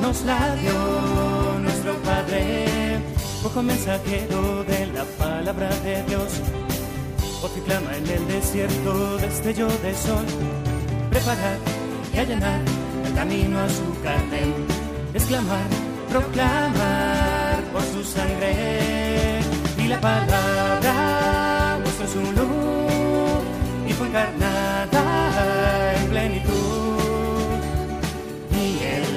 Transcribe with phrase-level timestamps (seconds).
[0.00, 3.00] nos la dio nuestro Padre,
[3.42, 6.30] poco mensajero de la palabra de Dios,
[7.40, 10.26] porque clama en el desierto destello de sol,
[11.10, 11.58] preparar
[12.14, 12.60] y allanar
[13.04, 14.42] el camino a su carne,
[15.14, 15.68] exclamar,
[16.10, 19.40] proclamar por su sangre.
[19.78, 23.44] Y la palabra mostró su luz.
[23.88, 26.85] Y fue encarnada en plenitud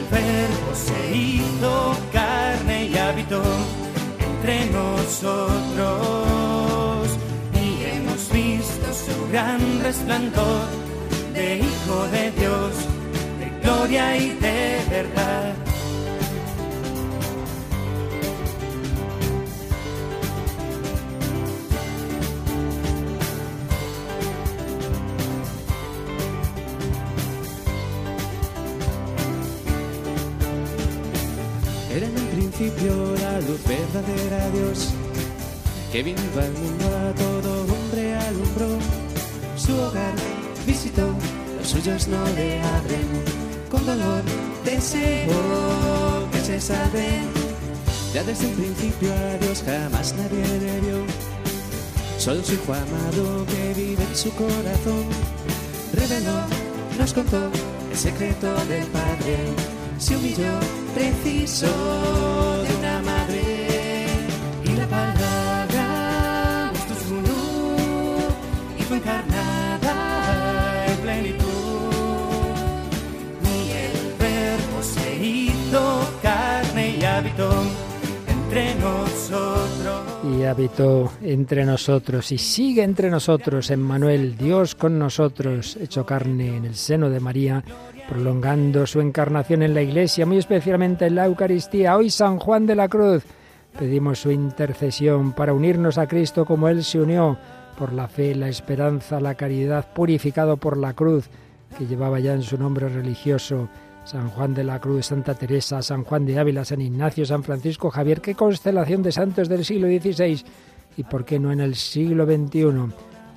[0.10, 3.42] verbo se hizo carne y habitó
[4.20, 5.88] entre nosotros
[7.54, 10.68] y hemos visto su gran resplandor
[11.34, 12.74] de Hijo de Dios,
[13.40, 15.69] de gloria y de verdad.
[32.60, 34.90] Principio la luz verdadera Dios,
[35.94, 38.78] que vino al mundo a todo hombre alumbró.
[39.56, 40.14] Su hogar
[40.68, 41.08] visitó,
[41.58, 43.08] los suyos no le abren.
[43.72, 44.24] Con dolor
[44.66, 47.22] deseo que se salve.
[48.14, 51.06] Ya desde el principio a Dios jamás nadie le vio.
[52.18, 55.06] Solo su hijo amado que vive en su corazón.
[55.94, 56.42] Reveló,
[56.98, 57.50] nos contó
[57.90, 59.38] el secreto del Padre.
[59.98, 60.60] Se humilló,
[60.94, 62.39] preciso
[80.24, 86.66] Y habitó entre nosotros y sigue entre nosotros, Emmanuel, Dios con nosotros, hecho carne en
[86.66, 87.64] el seno de María,
[88.08, 91.98] prolongando su encarnación en la Iglesia, muy especialmente en la Eucaristía.
[91.98, 93.24] Hoy San Juan de la Cruz.
[93.78, 97.38] Pedimos su intercesión para unirnos a Cristo como Él se unió,
[97.78, 101.30] por la fe, la esperanza, la caridad, purificado por la cruz
[101.78, 103.70] que llevaba ya en su nombre religioso.
[104.10, 107.92] San Juan de la Cruz, Santa Teresa, San Juan de Ávila, San Ignacio, San Francisco
[107.92, 110.44] Javier, qué constelación de santos del siglo XVI
[110.98, 112.92] y por qué no en el siglo XXI.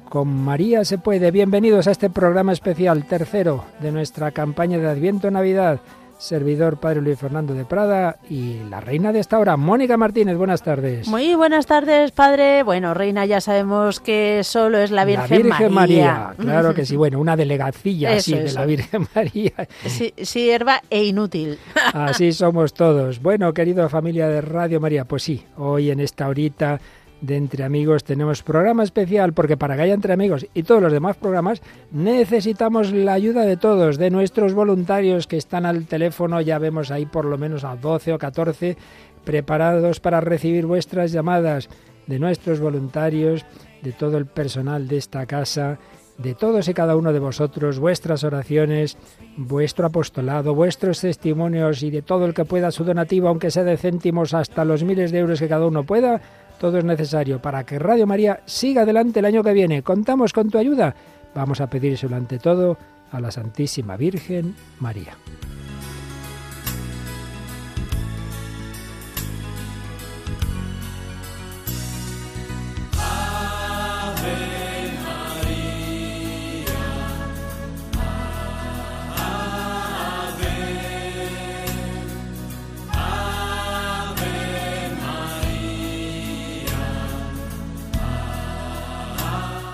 [0.09, 1.31] Con María se puede.
[1.31, 5.79] Bienvenidos a este programa especial, tercero de nuestra campaña de Adviento Navidad.
[6.23, 10.37] Servidor Padre Luis Fernando de Prada y la reina de esta hora, Mónica Martínez.
[10.37, 11.09] Buenas tardes.
[11.09, 12.63] Muy buenas tardes, padre.
[12.63, 16.35] Bueno, reina, ya sabemos que solo es la Virgen, la Virgen María.
[16.39, 16.95] Claro que sí.
[16.95, 19.53] Bueno, una delegacilla así de la Virgen María.
[19.85, 21.59] Sí, sierva e inútil.
[21.93, 23.21] Así somos todos.
[23.21, 26.81] Bueno, querida familia de Radio María, pues sí, hoy en esta horita
[27.23, 30.93] de Entre Amigos tenemos programa especial porque para que haya Entre Amigos y todos los
[30.93, 36.59] demás programas necesitamos la ayuda de todos, de nuestros voluntarios que están al teléfono, ya
[36.59, 38.77] vemos ahí por lo menos a 12 o 14
[39.25, 41.69] preparados para recibir vuestras llamadas,
[42.07, 43.47] de nuestros voluntarios,
[43.83, 45.79] de todo el personal de esta casa,
[46.19, 48.97] de todos y cada uno de vosotros, vuestras oraciones,
[49.37, 53.77] vuestro apostolado, vuestros testimonios y de todo el que pueda su donativo, aunque sea de
[53.77, 56.21] céntimos hasta los miles de euros que cada uno pueda,
[56.63, 59.83] todo es necesario para que Radio María siga adelante el año que viene.
[59.83, 60.95] Contamos con tu ayuda.
[61.35, 62.79] Vamos a pedírselo ante todo
[63.11, 65.17] a la Santísima Virgen María.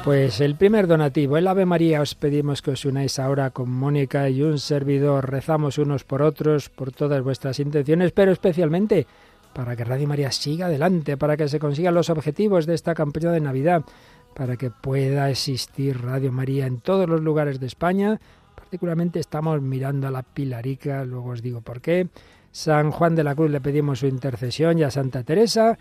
[0.08, 4.30] Pues el primer donativo, el Ave María, os pedimos que os unáis ahora con Mónica
[4.30, 5.30] y un servidor.
[5.30, 9.06] Rezamos unos por otros, por todas vuestras intenciones, pero especialmente
[9.52, 13.32] para que Radio María siga adelante, para que se consigan los objetivos de esta campaña
[13.32, 13.84] de Navidad,
[14.32, 18.18] para que pueda existir Radio María en todos los lugares de España.
[18.54, 22.08] Particularmente estamos mirando a la Pilarica, luego os digo por qué.
[22.50, 25.76] San Juan de la Cruz le pedimos su intercesión y a Santa Teresa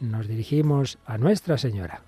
[0.00, 2.07] nos dirigimos a Nuestra Señora.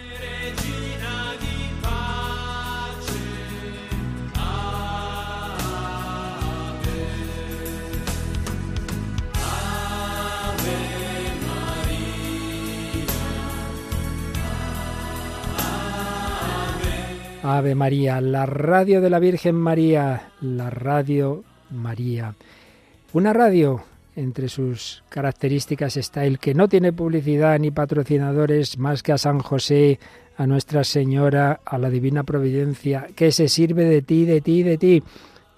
[17.43, 22.35] Ave María, la radio de la Virgen María, la radio María.
[23.13, 23.83] Una radio,
[24.15, 29.39] entre sus características está el que no tiene publicidad ni patrocinadores más que a San
[29.39, 29.99] José,
[30.37, 34.77] a Nuestra Señora, a la Divina Providencia, que se sirve de ti, de ti, de
[34.77, 35.03] ti,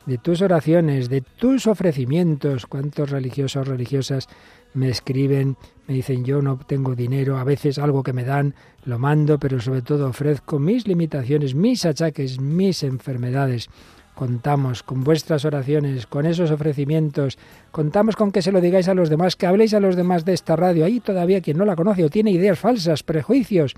[0.05, 2.65] de tus oraciones, de tus ofrecimientos.
[2.65, 4.27] ¿Cuántos religiosos, religiosas
[4.73, 5.55] me escriben,
[5.88, 8.55] me dicen yo no tengo dinero, a veces algo que me dan
[8.85, 13.69] lo mando, pero sobre todo ofrezco mis limitaciones, mis achaques, mis enfermedades.
[14.15, 17.39] Contamos con vuestras oraciones, con esos ofrecimientos,
[17.71, 20.33] contamos con que se lo digáis a los demás, que habléis a los demás de
[20.33, 20.85] esta radio.
[20.85, 23.73] Ahí todavía quien no la conoce o tiene ideas falsas, prejuicios.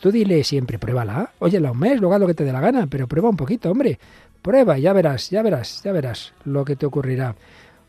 [0.00, 2.86] Tú dile siempre, pruébala, óyela un mes, luego haz lo que te dé la gana,
[2.86, 3.98] pero prueba un poquito, hombre.
[4.40, 7.36] Prueba, ya verás, ya verás, ya verás lo que te ocurrirá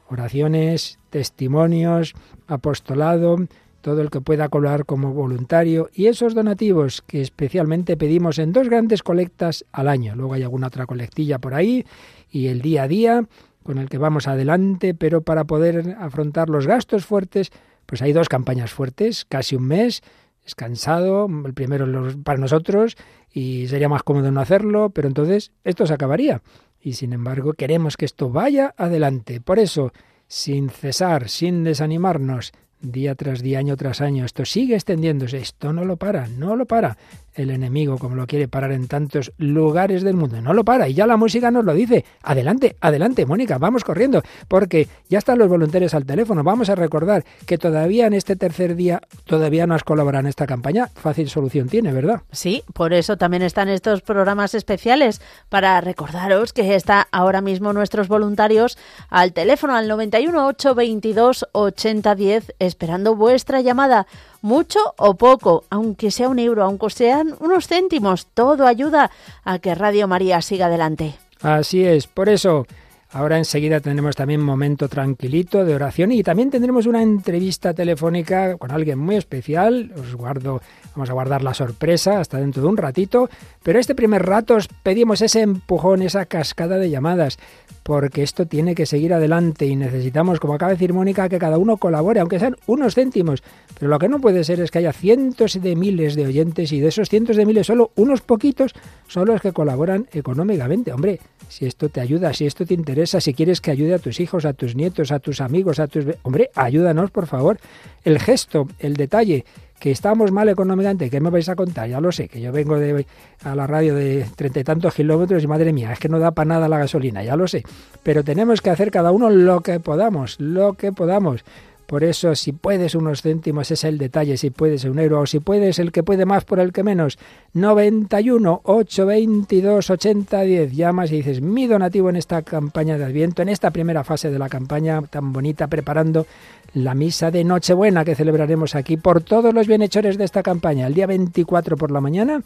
[0.10, 2.13] oraciones, testimonios,
[2.48, 3.38] apostolado,
[3.81, 8.68] todo el que pueda colaborar como voluntario y esos donativos que especialmente pedimos en dos
[8.68, 10.16] grandes colectas al año.
[10.16, 11.86] Luego hay alguna otra colectilla por ahí
[12.30, 13.25] y el día a día
[13.64, 17.52] con el que vamos adelante, pero para poder afrontar los gastos fuertes,
[17.86, 20.04] pues hay dos campañas fuertes, casi un mes,
[20.46, 21.86] es cansado, el primero
[22.24, 22.98] para nosotros
[23.32, 26.42] y sería más cómodo no hacerlo, pero entonces esto se acabaría.
[26.82, 29.40] Y sin embargo queremos que esto vaya adelante.
[29.40, 29.92] Por eso,
[30.28, 35.86] sin cesar, sin desanimarnos, día tras día, año tras año, esto sigue extendiéndose, esto no
[35.86, 36.98] lo para, no lo para
[37.36, 40.42] el enemigo como lo quiere parar en tantos lugares del mundo.
[40.42, 42.06] No lo para y ya la música nos lo dice.
[42.24, 46.44] Adelante, adelante, Mónica, vamos corriendo, porque ya están los voluntarios al teléfono.
[46.44, 50.48] Vamos a recordar que todavía en este tercer día todavía no has colaborado en esta
[50.48, 50.88] campaña.
[50.88, 52.22] Fácil solución tiene, ¿verdad?
[52.31, 58.07] Sí, por eso también están estos programas especiales para recordaros que está ahora mismo nuestros
[58.07, 58.78] voluntarios
[59.10, 64.07] al teléfono al 91 822 8010 esperando vuestra llamada
[64.42, 69.12] mucho o poco, aunque sea un euro, aunque sean unos céntimos, todo ayuda
[69.44, 71.16] a que Radio María siga adelante.
[71.42, 72.68] Así es, por eso
[73.13, 78.72] ahora enseguida tendremos también momento tranquilito de oración y también tendremos una entrevista telefónica con
[78.72, 79.92] alguien muy especial.
[79.98, 80.62] Os guardo,
[80.96, 83.30] vamos a guardar la sorpresa hasta dentro de un ratito,
[83.63, 87.38] pero este primer rato os pedimos ese empujón, esa cascada de llamadas
[87.84, 91.57] porque esto tiene que seguir adelante y necesitamos, como acaba de decir Mónica, que cada
[91.57, 93.44] uno colabore, aunque sean unos céntimos.
[93.80, 96.80] Pero lo que no puede ser es que haya cientos de miles de oyentes y
[96.80, 98.74] de esos cientos de miles solo unos poquitos
[99.07, 100.94] son los que colaboran económicamente.
[100.94, 101.19] Hombre,
[101.50, 104.45] si esto te ayuda, si esto te interesa, si quieres que ayude a tus hijos,
[104.45, 106.06] a tus nietos, a tus amigos, a tus...
[106.24, 107.59] Hombre, ayúdanos, por favor.
[108.03, 109.45] El gesto, el detalle,
[109.81, 111.89] que estamos mal económicamente, ¿qué me vais a contar?
[111.89, 113.07] Ya lo sé, que yo vengo de,
[113.44, 116.30] a la radio de treinta y tantos kilómetros y madre mía, es que no da
[116.31, 117.63] para nada la gasolina, ya lo sé.
[118.03, 121.44] Pero tenemos que hacer cada uno lo que podamos, lo que podamos.
[121.92, 125.42] Por eso, si puedes unos céntimos, es el detalle, si puedes un euro, o si
[125.42, 127.20] puedes el que puede más por el que menos.
[127.54, 130.72] 91 822 8010.
[130.72, 134.40] Llamas y dices, mi donativo en esta campaña de Adviento, en esta primera fase de
[134.40, 136.28] la campaña tan bonita, preparando
[136.76, 140.88] la misa de Nochebuena que celebraremos aquí por todos los bienhechores de esta campaña.
[140.88, 142.42] El día 24 por la mañana,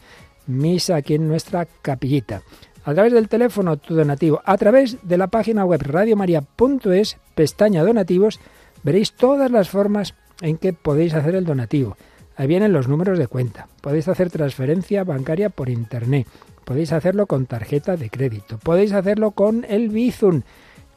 [0.48, 2.42] misa aquí en nuestra capillita
[2.86, 8.38] a través del teléfono tu donativo, a través de la página web radiomaria.es, pestaña donativos,
[8.86, 11.96] veréis todas las formas en que podéis hacer el donativo.
[12.36, 13.66] Ahí vienen los números de cuenta.
[13.80, 16.28] Podéis hacer transferencia bancaria por internet.
[16.64, 18.58] Podéis hacerlo con tarjeta de crédito.
[18.58, 20.42] Podéis hacerlo con el Bizum.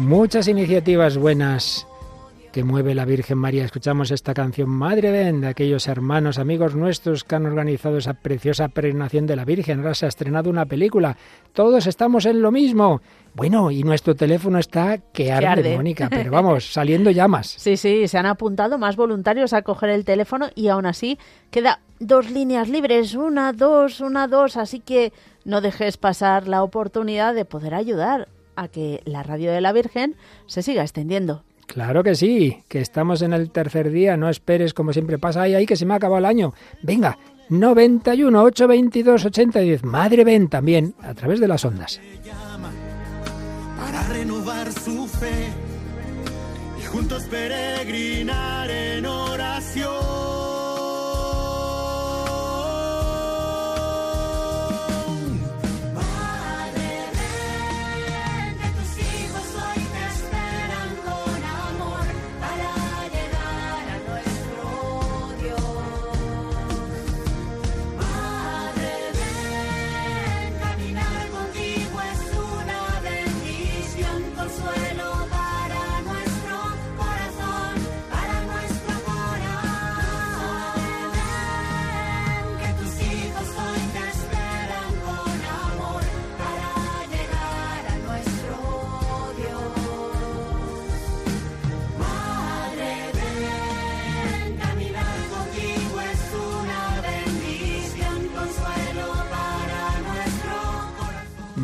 [0.09, 1.85] Muchas iniciativas buenas
[2.51, 3.63] que mueve la Virgen María.
[3.63, 8.69] Escuchamos esta canción Madre Ven de aquellos hermanos, amigos nuestros que han organizado esa preciosa
[8.69, 9.77] peregrinación de la Virgen.
[9.77, 11.15] Ahora se ha estrenado una película.
[11.53, 13.01] Todos estamos en lo mismo.
[13.35, 17.45] Bueno, y nuestro teléfono está que arde, Mónica, pero vamos, saliendo llamas.
[17.45, 21.19] Sí, sí, se han apuntado más voluntarios a coger el teléfono y aún así
[21.51, 25.13] queda dos líneas libres, una, dos, una, dos, así que
[25.45, 28.27] no dejes pasar la oportunidad de poder ayudar
[28.59, 31.43] a que la radio de la Virgen se siga extendiendo.
[31.65, 35.53] Claro que sí, que estamos en el tercer día, no esperes como siempre pasa, ahí,
[35.53, 36.53] ahí que se me ha acabado el año.
[36.81, 37.17] Venga,
[37.49, 39.83] 91 822 8010.
[39.83, 42.01] Madre ven también a través de las ondas.
[43.77, 45.49] Para renovar su fe
[46.79, 50.28] y juntos peregrinar en oración.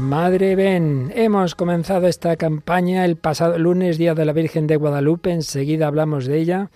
[0.06, 5.32] Madre ven, hemos comenzado esta campaña el pasado lunes, Día de la Virgen de Guadalupe,
[5.32, 6.70] enseguida hablamos de ella.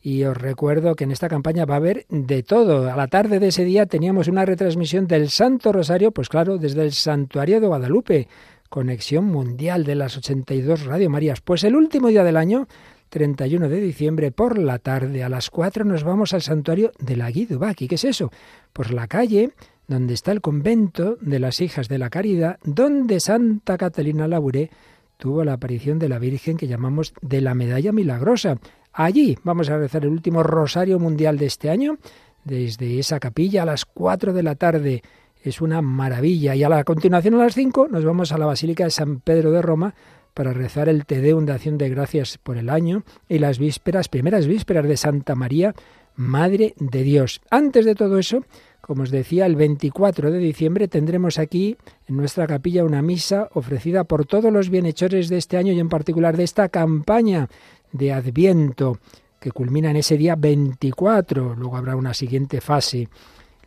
[0.00, 2.88] Y os recuerdo que en esta campaña va a haber de todo.
[2.88, 6.82] A la tarde de ese día teníamos una retransmisión del Santo Rosario, pues claro, desde
[6.82, 8.28] el Santuario de Guadalupe,
[8.68, 11.40] conexión mundial de las 82 Radio Marías.
[11.40, 12.68] Pues el último día del año,
[13.08, 17.28] 31 de diciembre, por la tarde, a las 4 nos vamos al Santuario de la
[17.28, 17.88] Guidubaki.
[17.88, 18.30] ¿Qué es eso?
[18.72, 19.50] Pues la calle
[19.88, 24.70] donde está el convento de las Hijas de la Caridad, donde Santa Catalina Labouré
[25.16, 28.58] tuvo la aparición de la Virgen que llamamos de la Medalla Milagrosa.
[28.92, 31.98] Allí vamos a rezar el último rosario mundial de este año,
[32.44, 35.02] desde esa capilla a las 4 de la tarde.
[35.42, 36.54] Es una maravilla.
[36.54, 39.50] Y a la continuación a las 5 nos vamos a la Basílica de San Pedro
[39.52, 39.94] de Roma
[40.34, 44.08] para rezar el Te Deum de Acción de Gracias por el año y las vísperas,
[44.08, 45.74] primeras vísperas de Santa María,
[46.18, 47.40] Madre de Dios.
[47.48, 48.42] Antes de todo eso,
[48.80, 51.76] como os decía, el 24 de diciembre tendremos aquí
[52.08, 55.88] en nuestra capilla una misa ofrecida por todos los bienhechores de este año y en
[55.88, 57.48] particular de esta campaña
[57.92, 58.98] de Adviento
[59.38, 61.54] que culmina en ese día 24.
[61.54, 63.08] Luego habrá una siguiente fase.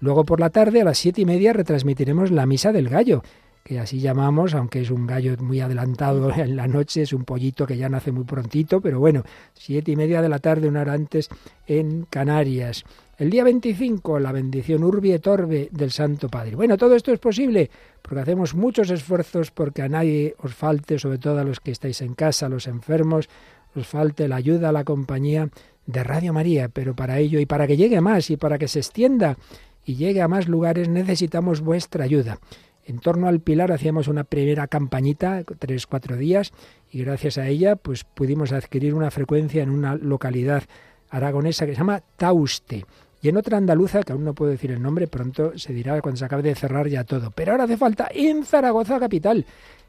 [0.01, 3.23] Luego por la tarde a las siete y media retransmitiremos la misa del gallo,
[3.63, 7.65] que así llamamos, aunque es un gallo muy adelantado en la noche, es un pollito
[7.65, 10.93] que ya nace muy prontito, pero bueno, siete y media de la tarde, una hora
[10.93, 11.29] antes,
[11.67, 12.83] en Canarias.
[13.17, 16.55] El día 25, la bendición Urbi et del Santo Padre.
[16.55, 17.69] Bueno, todo esto es posible
[18.01, 22.01] porque hacemos muchos esfuerzos porque a nadie os falte, sobre todo a los que estáis
[22.01, 23.29] en casa, los enfermos,
[23.75, 25.49] os falte la ayuda, la compañía
[25.85, 28.79] de Radio María, pero para ello y para que llegue más y para que se
[28.79, 29.37] extienda
[29.85, 32.39] y llegue a más lugares necesitamos vuestra ayuda.
[32.91, 36.51] En torno al Pilar hacíamos una primera campañita, tres, cuatro días,
[36.91, 40.63] y gracias a ella pues pudimos adquirir una frecuencia en una localidad
[41.09, 42.85] aragonesa que se llama Tauste
[43.21, 46.17] y en otra andaluza, que aún no puedo decir el nombre, pronto se dirá cuando
[46.17, 47.31] se acabe de cerrar ya todo.
[47.31, 49.45] Pero ahora hace falta en Zaragoza capital.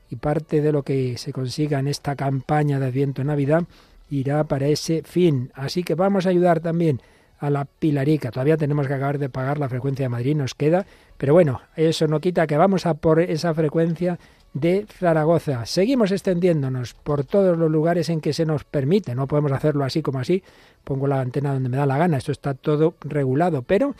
[0.08, 3.64] Y parte de lo que se consiga en esta campaña de Adviento Navidad
[4.10, 5.50] irá para ese fin.
[5.54, 7.00] Así que vamos a ayudar también
[7.42, 8.30] a la Pilarica.
[8.30, 10.86] Todavía tenemos que acabar de pagar la frecuencia de Madrid, nos queda.
[11.18, 14.16] Pero bueno, eso no quita que vamos a por esa frecuencia
[14.54, 15.66] de Zaragoza.
[15.66, 19.16] Seguimos extendiéndonos por todos los lugares en que se nos permite.
[19.16, 20.44] No podemos hacerlo así como así.
[20.84, 22.16] Pongo la antena donde me da la gana.
[22.16, 23.62] Esto está todo regulado.
[23.62, 23.96] Pero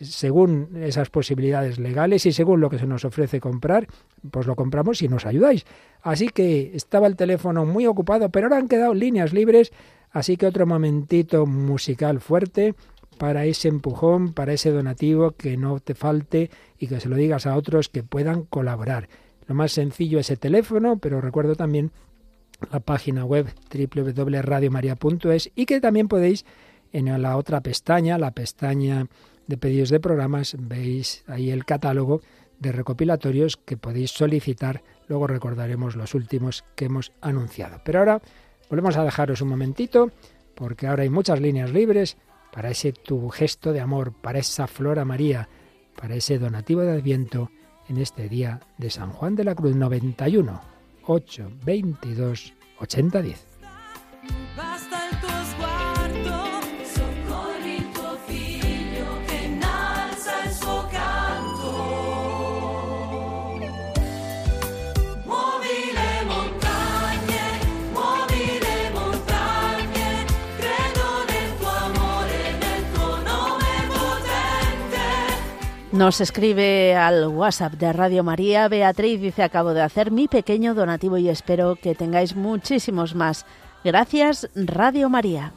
[0.00, 3.86] según esas posibilidades legales y según lo que se nos ofrece comprar,
[4.30, 5.66] pues lo compramos y nos ayudáis.
[6.00, 9.72] Así que estaba el teléfono muy ocupado, pero ahora han quedado líneas libres.
[10.10, 12.74] Así que otro momentito musical fuerte
[13.18, 17.46] para ese empujón, para ese donativo, que no te falte y que se lo digas
[17.46, 19.08] a otros que puedan colaborar.
[19.46, 21.90] Lo más sencillo es el teléfono, pero recuerdo también
[22.72, 26.44] la página web www.radiomaria.es y que también podéis
[26.92, 29.06] en la otra pestaña, la pestaña
[29.46, 32.20] de pedidos de programas, veis ahí el catálogo
[32.58, 34.82] de recopilatorios que podéis solicitar.
[35.06, 37.80] Luego recordaremos los últimos que hemos anunciado.
[37.84, 38.22] Pero ahora
[38.68, 40.10] volvemos a dejaros un momentito,
[40.54, 42.16] porque ahora hay muchas líneas libres
[42.52, 45.48] para ese tu gesto de amor, para esa flor a María,
[45.96, 47.50] para ese donativo de Adviento
[47.88, 50.60] en este día de San Juan de la Cruz 91
[51.04, 53.46] 8 22 80 10.
[75.98, 78.68] Nos escribe al WhatsApp de Radio María.
[78.68, 83.44] Beatriz dice, acabo de hacer mi pequeño donativo y espero que tengáis muchísimos más.
[83.82, 85.52] Gracias, Radio María.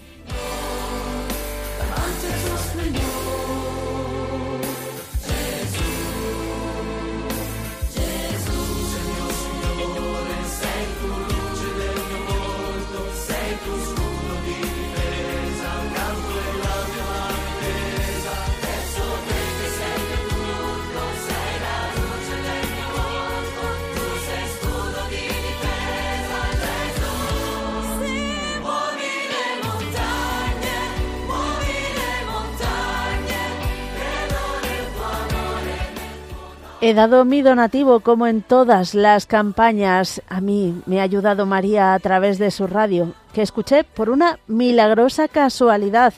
[36.82, 40.22] He dado mi donativo como en todas las campañas.
[40.30, 44.40] A mí me ha ayudado María a través de su radio, que escuché por una
[44.48, 46.14] milagrosa casualidad,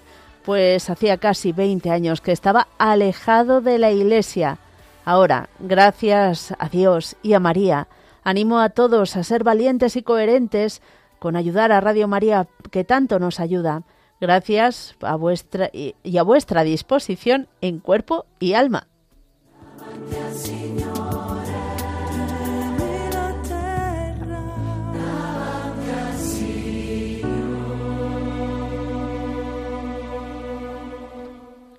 [0.46, 4.60] pues hacía casi 20 años que estaba alejado de la iglesia.
[5.04, 7.88] Ahora, gracias a Dios y a María,
[8.24, 10.84] animo a todos a ser valientes y coherentes
[11.18, 13.82] con ayudar a Radio María, que tanto nos ayuda.
[14.20, 18.91] Gracias a vuestra y a vuestra disposición en cuerpo y alma.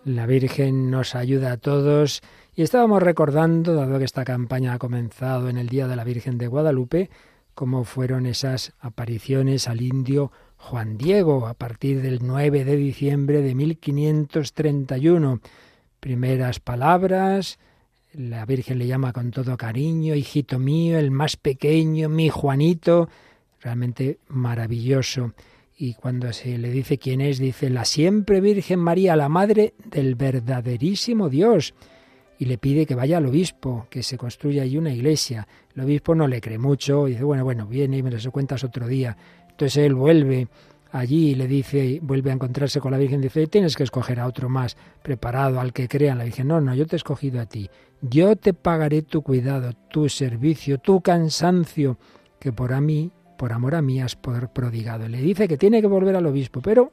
[0.05, 2.23] La Virgen nos ayuda a todos
[2.55, 6.39] y estábamos recordando, dado que esta campaña ha comenzado en el Día de la Virgen
[6.39, 7.09] de Guadalupe,
[7.55, 13.55] cómo fueron esas apariciones al indio Juan Diego a partir del 9 de diciembre de
[13.55, 15.41] 1531.
[16.01, 17.59] Primeras palabras,
[18.14, 23.09] la Virgen le llama con todo cariño, hijito mío, el más pequeño, mi Juanito,
[23.61, 25.33] realmente maravilloso.
[25.77, 30.14] Y cuando se le dice quién es, dice la siempre Virgen María, la madre del
[30.14, 31.75] verdaderísimo Dios.
[32.38, 35.46] Y le pide que vaya al obispo, que se construya allí una iglesia.
[35.75, 38.64] El obispo no le cree mucho, y dice, bueno, bueno, viene y me lo cuentas
[38.64, 39.16] otro día.
[39.48, 40.48] Entonces él vuelve
[40.93, 44.27] allí y le dice, vuelve a encontrarse con la Virgen, dice, tienes que escoger a
[44.27, 46.19] otro más preparado, al que crean.
[46.19, 47.71] La Virgen, no, no, yo te he escogido a ti.
[48.03, 51.99] Yo te pagaré tu cuidado, tu servicio, tu cansancio,
[52.39, 55.09] que por a mí, por amor a mí has prodigado.
[55.09, 56.93] Le dice que tiene que volver al obispo, pero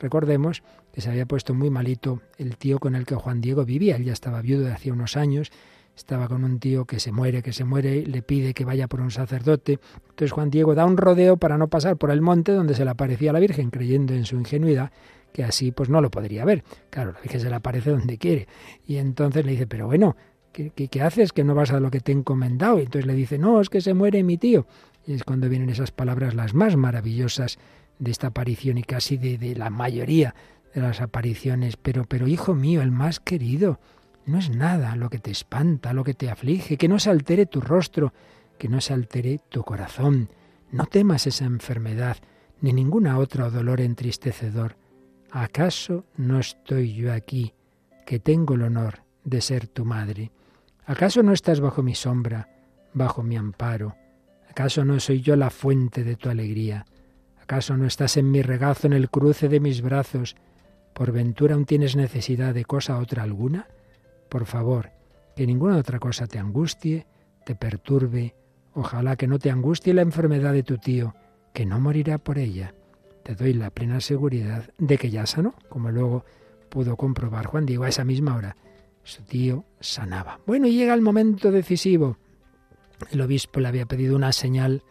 [0.00, 3.96] recordemos que se había puesto muy malito el tío con el que Juan Diego vivía.
[3.96, 5.50] Él ya estaba viudo de hacía unos años
[5.96, 9.00] estaba con un tío que se muere, que se muere, le pide que vaya por
[9.00, 9.78] un sacerdote.
[10.10, 12.90] Entonces Juan Diego da un rodeo para no pasar por el monte donde se le
[12.90, 14.90] aparecía la Virgen, creyendo en su ingenuidad
[15.34, 16.62] que así pues no lo podría ver.
[16.90, 18.46] Claro, la Virgen se le aparece donde quiere.
[18.86, 20.16] Y entonces le dice, pero bueno,
[20.52, 22.78] ¿qué, qué, haces que no vas a lo que te he encomendado?
[22.78, 24.66] Y entonces le dice, no, es que se muere mi tío.
[25.06, 27.58] Y es cuando vienen esas palabras las más maravillosas
[27.98, 30.36] de esta aparición y casi de, de la mayoría
[30.72, 31.76] de las apariciones.
[31.76, 33.80] Pero, pero hijo mío, el más querido,
[34.26, 37.46] no es nada lo que te espanta, lo que te aflige, que no se altere
[37.46, 38.12] tu rostro,
[38.58, 40.30] que no se altere tu corazón.
[40.70, 42.16] No temas esa enfermedad,
[42.60, 44.76] ni ninguna otra dolor entristecedor.
[45.30, 47.54] ¿Acaso no estoy yo aquí,
[48.06, 50.30] que tengo el honor de ser tu madre?
[50.86, 52.48] ¿Acaso no estás bajo mi sombra,
[52.92, 53.96] bajo mi amparo?
[54.48, 56.86] ¿Acaso no soy yo la fuente de tu alegría?
[57.42, 60.36] ¿Acaso no estás en mi regazo, en el cruce de mis brazos?
[60.94, 63.66] ¿Por ventura aún tienes necesidad de cosa otra alguna?
[64.34, 64.90] Por favor,
[65.36, 67.06] que ninguna otra cosa te angustie,
[67.46, 68.34] te perturbe.
[68.72, 71.14] Ojalá que no te angustie la enfermedad de tu tío,
[71.52, 72.74] que no morirá por ella.
[73.22, 76.24] Te doy la plena seguridad de que ya sanó, como luego
[76.68, 78.56] pudo comprobar Juan Diego a esa misma hora.
[79.04, 80.40] Su tío sanaba.
[80.46, 82.18] Bueno, y llega el momento decisivo.
[83.12, 84.82] El obispo le había pedido una señal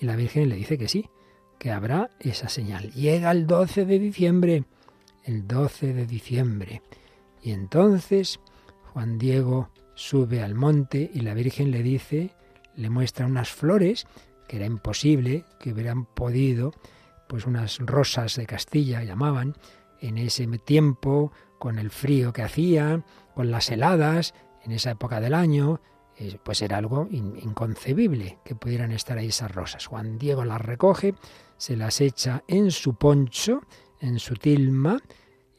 [0.00, 1.10] y la Virgen le dice que sí,
[1.58, 2.92] que habrá esa señal.
[2.92, 4.64] Llega el 12 de diciembre,
[5.22, 6.80] el 12 de diciembre.
[7.42, 8.40] Y entonces
[8.96, 12.34] Juan Diego sube al monte y la Virgen le dice,
[12.76, 14.06] le muestra unas flores,
[14.48, 16.72] que era imposible que hubieran podido,
[17.28, 19.54] pues unas rosas de Castilla llamaban,
[20.00, 23.04] en ese tiempo, con el frío que hacía,
[23.34, 24.32] con las heladas,
[24.64, 25.82] en esa época del año,
[26.42, 29.84] pues era algo inconcebible que pudieran estar ahí esas rosas.
[29.84, 31.14] Juan Diego las recoge,
[31.58, 33.60] se las echa en su poncho,
[34.00, 35.02] en su tilma,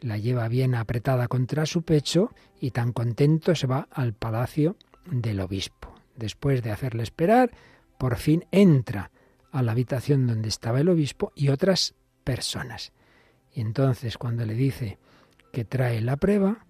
[0.02, 4.76] la lleva bien apretada contra su pecho y tan contento se va al palacio
[5.10, 5.96] del obispo.
[6.16, 7.52] Después de hacerle esperar,
[7.98, 9.12] por fin entra
[9.52, 12.92] a la habitación donde estaba el obispo y otras personas.
[13.54, 15.00] Y entonces cuando le dice
[15.52, 16.66] que trae la prueba,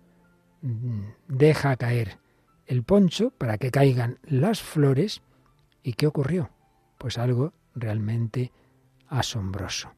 [0.61, 2.19] mm, deja caer
[2.65, 5.21] el poncho para que caigan las flores.
[5.83, 6.51] ¿Y qué ocurrió?
[6.97, 8.51] Pues algo realmente
[9.07, 9.91] asombroso.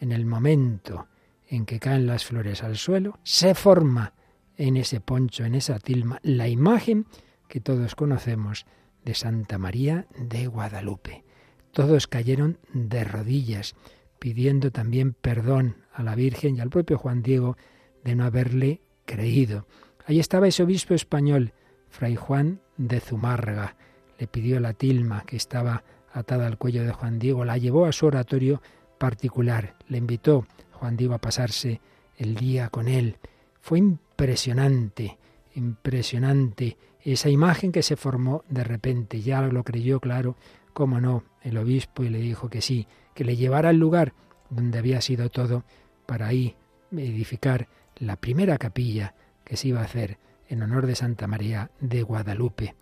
[0.00, 1.06] En el momento
[1.48, 4.14] en que caen las flores al suelo, se forma
[4.56, 7.06] en ese poncho, en esa tilma, la imagen
[7.48, 8.66] que todos conocemos
[9.04, 11.24] de Santa María de Guadalupe.
[11.72, 13.74] Todos cayeron de rodillas,
[14.18, 17.56] pidiendo también perdón a la Virgen y al propio Juan Diego
[18.04, 19.66] de no haberle creído.
[20.06, 21.52] Ahí estaba ese obispo español,
[21.88, 23.76] Fray Juan de Zumárraga.
[24.18, 27.92] Le pidió la tilma que estaba atada al cuello de Juan Diego, la llevó a
[27.92, 28.62] su oratorio
[28.98, 31.80] particular, le invitó Juan Diego a pasarse
[32.16, 33.18] el día con él.
[33.60, 35.18] Fue impresionante,
[35.54, 39.20] impresionante esa imagen que se formó de repente.
[39.20, 40.36] Ya lo creyó, claro,
[40.72, 44.12] cómo no, el obispo y le dijo que sí, que le llevara al lugar
[44.50, 45.64] donde había sido todo
[46.06, 46.56] para ahí
[46.92, 52.02] edificar la primera capilla que se iba a hacer en honor de Santa María de
[52.02, 52.74] Guadalupe.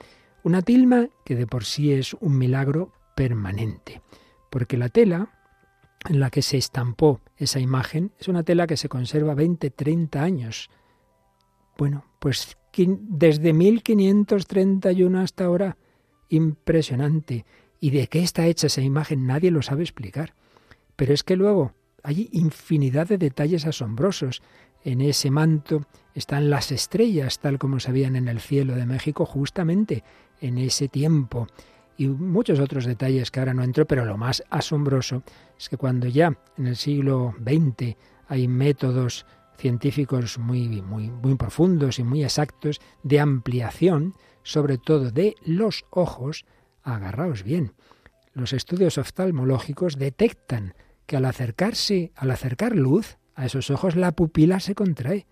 [0.43, 4.03] Una tilma que de por sí es un milagro permanente,
[4.51, 5.31] porque la tela
[6.09, 10.23] en la que se estampó esa imagen es una tela que se conserva 20, 30
[10.23, 10.71] años.
[11.77, 15.77] Bueno, pues desde 1531 hasta ahora,
[16.29, 17.45] impresionante.
[17.81, 19.27] ¿Y de qué está hecha esa imagen?
[19.27, 20.35] Nadie lo sabe explicar.
[20.97, 24.43] Pero es que luego hay infinidad de detalles asombrosos.
[24.85, 30.05] En ese manto están las estrellas, tal como se en el cielo de México justamente
[30.41, 31.47] en ese tiempo.
[32.03, 35.23] Y muchos otros detalles que ahora no entro, pero lo más asombroso
[35.57, 39.25] es que cuando ya en el siglo XX hay métodos
[39.57, 46.45] científicos muy, muy, muy profundos y muy exactos de ampliación, sobre todo de los ojos,
[46.83, 47.73] agarraos bien.
[48.33, 50.75] Los estudios oftalmológicos detectan
[51.07, 55.29] que al acercarse, al acercar luz a esos ojos, la pupila se contrae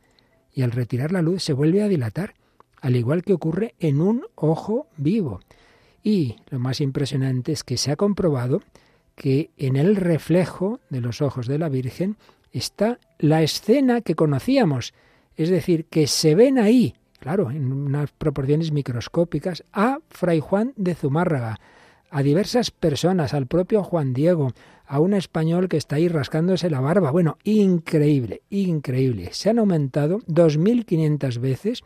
[0.52, 2.34] y al retirar la luz se vuelve a dilatar,
[2.80, 5.40] al igual que ocurre en un ojo vivo.
[6.02, 8.62] Y lo más impresionante es que se ha comprobado
[9.14, 12.16] que en el reflejo de los ojos de la Virgen
[12.52, 14.94] está la escena que conocíamos,
[15.36, 20.94] es decir, que se ven ahí, claro, en unas proporciones microscópicas, a Fray Juan de
[20.94, 21.60] Zumárraga,
[22.10, 24.52] a diversas personas, al propio Juan Diego,
[24.86, 27.12] a un español que está ahí rascándose la barba.
[27.12, 29.28] Bueno, increíble, increíble.
[29.32, 31.82] Se han aumentado 2.500 veces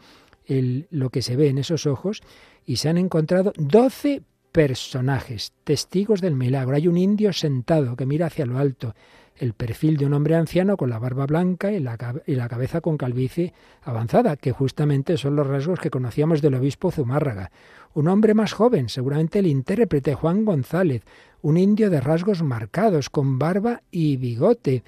[0.46, 2.22] lo que se ve en esos ojos
[2.66, 6.76] y se han encontrado 12 personajes, testigos del milagro.
[6.76, 8.94] Hay un indio sentado que mira hacia lo alto
[9.36, 13.52] el perfil de un hombre anciano con la barba blanca y la, cabeza con calvicie
[13.82, 17.50] avanzada, que justamente son los rasgos que conocíamos del obispo Zumárraga.
[17.94, 21.02] Un hombre más joven, seguramente el intérprete Juan González,
[21.42, 24.84] un indio de rasgos marcados, con barba y bigote,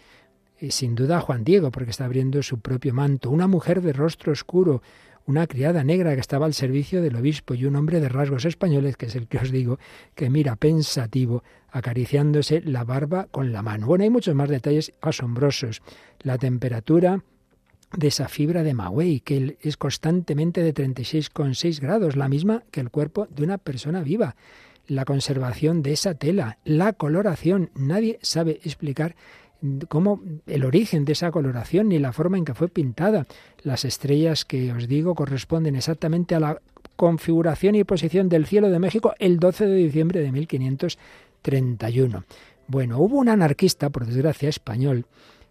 [0.60, 4.32] y sin duda Juan Diego, porque está abriendo su propio manto, una mujer de rostro
[4.32, 4.80] oscuro,
[5.26, 8.96] una criada negra que estaba al servicio del obispo y un hombre de rasgos españoles,
[8.96, 9.78] que es el que os digo,
[10.14, 13.86] que mira pensativo, acariciándose la barba con la mano.
[13.86, 15.82] Bueno, hay muchos más detalles asombrosos.
[16.20, 17.22] La temperatura
[17.92, 22.90] de esa fibra de Mawei, que es constantemente de 36,6 grados, la misma que el
[22.90, 24.36] cuerpo de una persona viva.
[24.86, 29.16] La conservación de esa tela, la coloración, nadie sabe explicar
[29.88, 33.26] cómo el origen de esa coloración ni la forma en que fue pintada.
[33.62, 36.60] Las estrellas que os digo corresponden exactamente a la
[36.96, 42.24] configuración y posición del cielo de México el 12 de diciembre de 1531.
[42.68, 45.06] Bueno, hubo un anarquista, por desgracia español,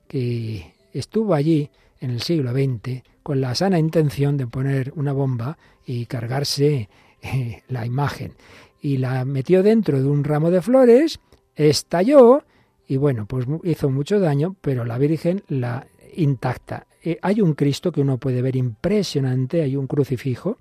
[0.08, 1.70] que estuvo allí
[2.02, 6.90] en el siglo XX con la sana intención de poner una bomba y cargarse
[7.22, 8.34] eh, la imagen.
[8.82, 11.20] Y la metió dentro de un ramo de flores,
[11.56, 12.44] estalló
[12.88, 16.88] y bueno, pues hizo mucho daño, pero la Virgen la intacta.
[17.04, 20.58] Eh, hay un Cristo que uno puede ver impresionante, hay un crucifijo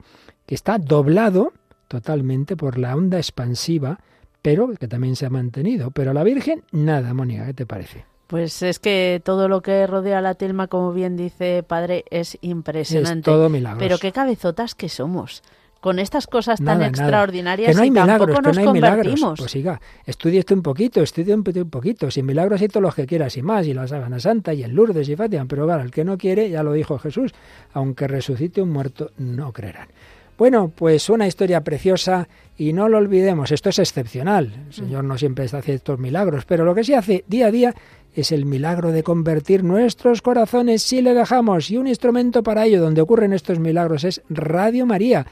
[0.46, 1.52] que está doblado
[1.88, 4.00] totalmente por la onda expansiva,
[4.42, 5.90] pero que también se ha mantenido.
[5.90, 8.04] Pero la Virgen, nada, Mónica, ¿qué te parece?
[8.26, 13.18] Pues es que todo lo que rodea la tilma, como bien dice padre, es impresionante.
[13.18, 13.78] Es todo milagro.
[13.78, 15.42] Pero qué cabezotas que somos
[15.85, 18.81] con estas cosas tan extraordinarias que no hay y milagros, tampoco nos que no hay
[18.81, 19.38] convertimos.
[19.38, 23.05] Pues siga, estudie esto un poquito, estudie un poquito, sin milagros y todos los que
[23.05, 25.90] quieras y más, y la Sábana Santa y el Lourdes y Fátima, pero claro, el
[25.90, 27.35] que no quiere, ya lo dijo Jesús,
[27.75, 29.88] aunque resucite un muerto, no creerán.
[30.38, 34.55] Bueno, pues una historia preciosa y no lo olvidemos, esto es excepcional.
[34.68, 37.75] El Señor no siempre hace estos milagros, pero lo que sí hace día a día
[38.14, 41.70] es el milagro de convertir nuestros corazones si le dejamos.
[41.70, 45.27] Y un instrumento para ello, donde ocurren estos milagros, es Radio María.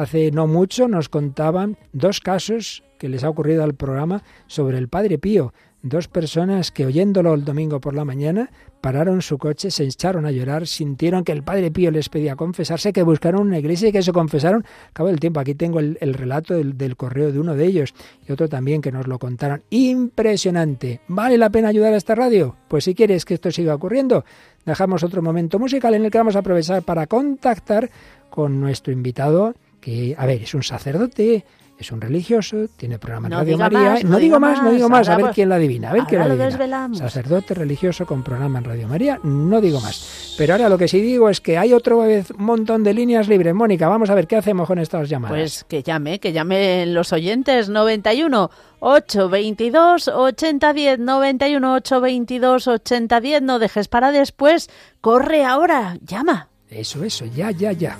[0.00, 4.88] Hace no mucho nos contaban dos casos que les ha ocurrido al programa sobre el
[4.88, 5.52] Padre Pío.
[5.82, 10.30] Dos personas que oyéndolo el domingo por la mañana pararon su coche, se echaron a
[10.30, 14.02] llorar, sintieron que el Padre Pío les pedía confesarse, que buscaron una iglesia y que
[14.02, 14.64] se confesaron.
[14.88, 17.92] Acabo el tiempo, aquí tengo el, relato del, del, correo de uno de ellos
[18.26, 19.62] y otro también que nos lo contaron.
[19.68, 21.02] Impresionante.
[21.08, 22.56] ¿Vale la pena ayudar a esta radio?
[22.68, 24.24] Pues si quieres que esto siga ocurriendo,
[24.64, 27.90] dejamos otro momento musical en el que vamos a aprovechar para contactar
[28.30, 31.44] con nuestro invitado que, a ver, es un sacerdote,
[31.80, 33.98] es un religioso, tiene programa en Radio María.
[34.04, 36.26] no, digo más, no digo más, a ver quién la adivina, a ver quién la
[36.26, 36.94] adivina.
[36.94, 40.34] Sacerdote religioso con programa en Radio María, no digo más.
[40.36, 43.54] Pero ahora lo que sí digo es que hay otro vez montón de líneas libres.
[43.54, 45.36] Mónica, vamos a ver qué hacemos con estas llamadas.
[45.36, 53.88] Pues que llame, que llame los oyentes 91 822 8010 91 822 8010, no dejes
[53.88, 54.68] para después,
[55.00, 56.48] corre ahora, llama.
[56.68, 57.96] Eso, eso, ya, ya, ya.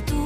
[0.00, 0.23] de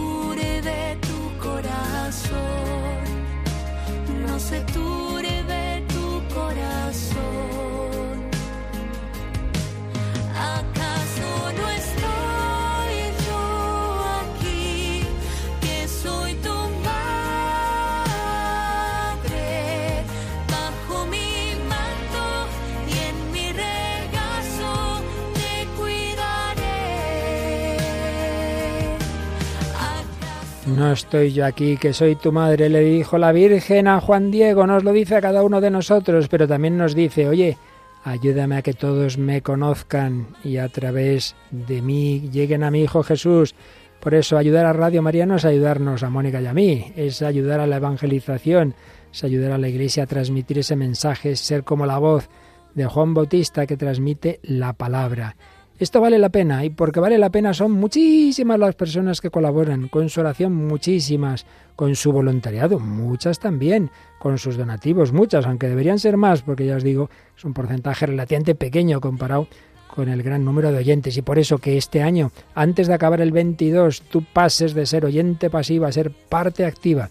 [30.79, 34.65] No estoy yo aquí, que soy tu madre, le dijo la Virgen a Juan Diego,
[34.65, 37.59] nos lo dice a cada uno de nosotros, pero también nos dice, oye,
[38.05, 43.03] ayúdame a que todos me conozcan y a través de mí lleguen a mi Hijo
[43.03, 43.57] Jesús.
[43.99, 47.23] Por eso ayudar a Radio María no es ayudarnos a Mónica y a mí, es
[47.23, 48.77] ayudar a la evangelización,
[49.13, 52.29] es ayudar a la Iglesia a transmitir ese mensaje, es ser como la voz
[52.77, 55.35] de Juan Bautista que transmite la palabra.
[55.79, 59.87] Esto vale la pena y porque vale la pena son muchísimas las personas que colaboran
[59.87, 63.89] con su oración, muchísimas, con su voluntariado, muchas también,
[64.19, 68.07] con sus donativos, muchas, aunque deberían ser más, porque ya os digo, es un porcentaje
[68.07, 69.47] relativamente pequeño comparado
[69.95, 73.21] con el gran número de oyentes y por eso que este año, antes de acabar
[73.21, 77.11] el 22, tú pases de ser oyente pasiva a ser parte activa.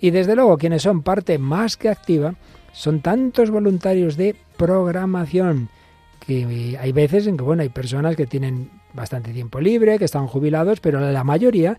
[0.00, 2.34] Y desde luego quienes son parte más que activa
[2.72, 5.68] son tantos voluntarios de programación
[6.34, 10.80] hay veces en que bueno, hay personas que tienen bastante tiempo libre, que están jubilados,
[10.80, 11.78] pero la mayoría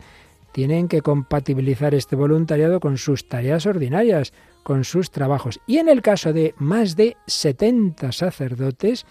[0.51, 4.33] tienen que compatibilizar este voluntariado con sus tareas ordinarias,
[4.63, 5.59] con sus trabajos.
[5.67, 9.05] Y en el caso de más de 70 sacerdotes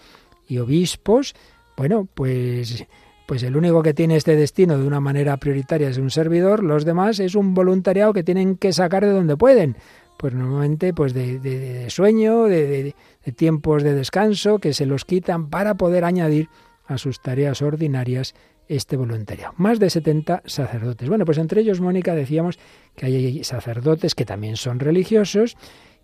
[0.47, 1.35] y obispos,
[1.77, 2.85] bueno, pues
[3.29, 6.83] pues el único que tiene este destino de una manera prioritaria es un servidor, los
[6.83, 9.75] demás es un voluntariado que tienen que sacar de donde pueden
[10.19, 12.93] pues normalmente pues de, sueño, de,
[13.37, 16.49] tiempos de descanso que se los quitan para poder añadir
[16.87, 18.35] a sus tareas ordinarias
[18.67, 19.53] este voluntariado.
[19.55, 21.07] Más de 70 sacerdotes.
[21.07, 22.59] Bueno, pues entre ellos, Mónica, decíamos
[22.97, 25.55] que hay sacerdotes que también son religiosos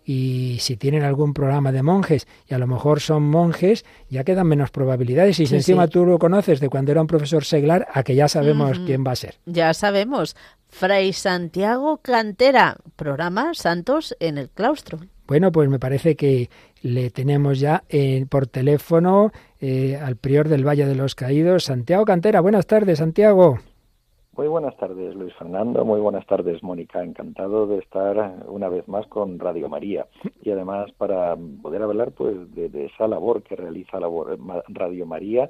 [0.08, 4.46] y si tienen algún programa de monjes y a lo mejor son monjes, ya quedan
[4.46, 5.40] menos probabilidades.
[5.40, 8.28] Y si encima tú lo conoces de cuando era un profesor seglar, a que ya
[8.28, 9.34] sabemos quién va a ser.
[9.46, 10.36] Ya sabemos.
[10.68, 15.00] Fray Santiago Cantera, programa Santos en el Claustro.
[15.26, 16.50] Bueno, pues me parece que
[16.82, 22.04] le tenemos ya eh, por teléfono eh, al prior del Valle de los Caídos, Santiago
[22.04, 22.40] Cantera.
[22.40, 23.58] Buenas tardes, Santiago.
[24.36, 25.82] Muy buenas tardes, Luis Fernando.
[25.86, 27.02] Muy buenas tardes, Mónica.
[27.02, 30.06] Encantado de estar una vez más con Radio María
[30.42, 33.98] y además para poder hablar pues de, esa labor que realiza
[34.68, 35.48] Radio María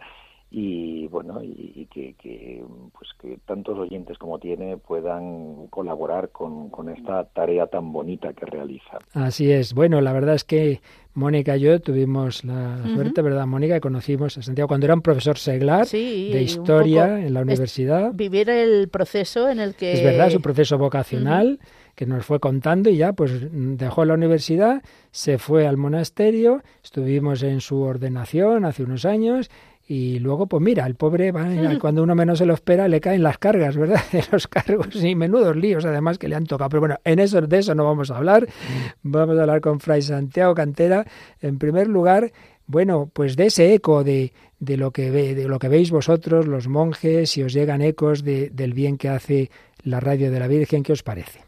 [0.48, 2.64] y bueno y, que, que,
[2.96, 8.46] pues que tantos oyentes como tiene puedan colaborar con, con, esta tarea tan bonita que
[8.46, 8.98] realiza.
[9.12, 9.74] Así es.
[9.74, 10.80] Bueno, la verdad es que
[11.16, 13.74] Mónica y yo tuvimos la suerte, ¿verdad, Mónica?
[13.74, 18.12] Que conocimos a Santiago cuando era un profesor seglar de historia en la universidad.
[18.12, 19.94] Vivir el proceso en el que...
[19.94, 21.58] Es verdad, su proceso vocacional.
[21.96, 27.42] que nos fue contando y ya pues dejó la universidad, se fue al monasterio, estuvimos
[27.42, 29.50] en su ordenación hace unos años
[29.88, 31.46] y luego, pues mira, el pobre, va,
[31.78, 34.00] cuando uno menos se lo espera, le caen las cargas, ¿verdad?
[34.12, 36.70] De los cargos y menudos líos, además, que le han tocado.
[36.70, 38.48] Pero bueno, en eso, de eso no vamos a hablar.
[39.02, 41.06] Vamos a hablar con Fray Santiago Cantera.
[41.40, 42.32] En primer lugar,
[42.66, 46.46] bueno, pues de ese eco de, de, lo, que ve, de lo que veis vosotros,
[46.46, 49.50] los monjes, si os llegan ecos de, del bien que hace
[49.84, 51.45] la radio de la Virgen, ¿qué os parece?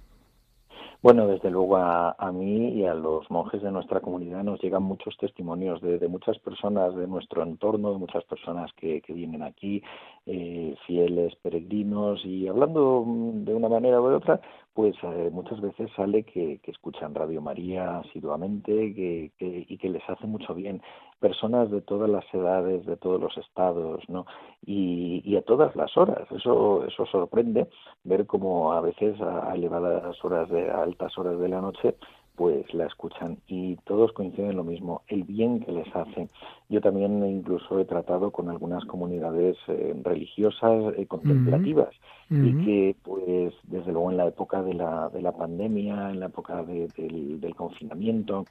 [1.01, 5.17] Bueno, desde luego a, mí y a los monjes de nuestra comunidad nos llegan muchos
[5.17, 9.81] testimonios de, muchas personas de nuestro entorno, de muchas personas que, vienen aquí,
[10.27, 14.41] eh, fieles, peregrinos, y hablando de una manera u otra,
[14.79, 20.29] pues eh, muchas veces sale que, escuchan Radio María asiduamente que, y que les hace
[20.29, 20.81] mucho bien.
[21.19, 24.25] Personas de todas las edades, de todos los estados, ¿no?
[24.65, 26.31] Y, a todas las horas.
[26.31, 27.69] Eso, eso sorprende
[28.05, 31.97] ver cómo a veces a elevadas horas, de, a altas horas de la noche,
[32.39, 36.29] pues la escuchan y todos coinciden en lo mismo, el bien que les hace.
[36.69, 41.91] Yo también incluso he tratado con algunas comunidades eh, religiosas eh, contemplativas
[42.31, 46.27] y que pues desde luego en la época de la, de la pandemia, en la
[46.27, 48.45] época del, del confinamiento,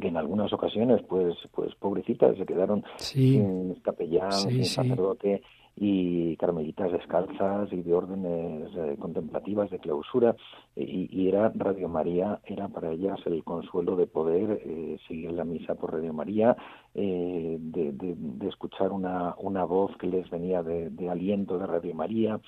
[0.00, 5.42] que en algunas ocasiones pues pues pobrecitas se quedaron sin capellán, sin sacerdote
[5.76, 10.36] y carmelitas descalzas y de órdenes eh, contemplativas de clausura
[10.76, 15.74] y, era Radio María era para ellas el consuelo de poder eh, seguir la misa
[15.74, 16.56] por Radio María
[16.94, 22.40] eh, de, de, escuchar una, una voz que les venía de, aliento de Radio María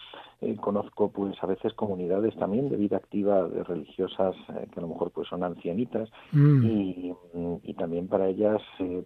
[0.60, 5.10] conozco pues a veces comunidades también de vida activa de religiosas que a lo mejor
[5.10, 6.64] pues son ancianitas mm.
[6.66, 7.14] y,
[7.62, 8.60] y, también para ellas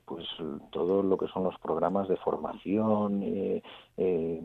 [0.04, 0.26] pues
[0.72, 3.22] todo lo que son los programas de formación
[4.00, 4.40] eh,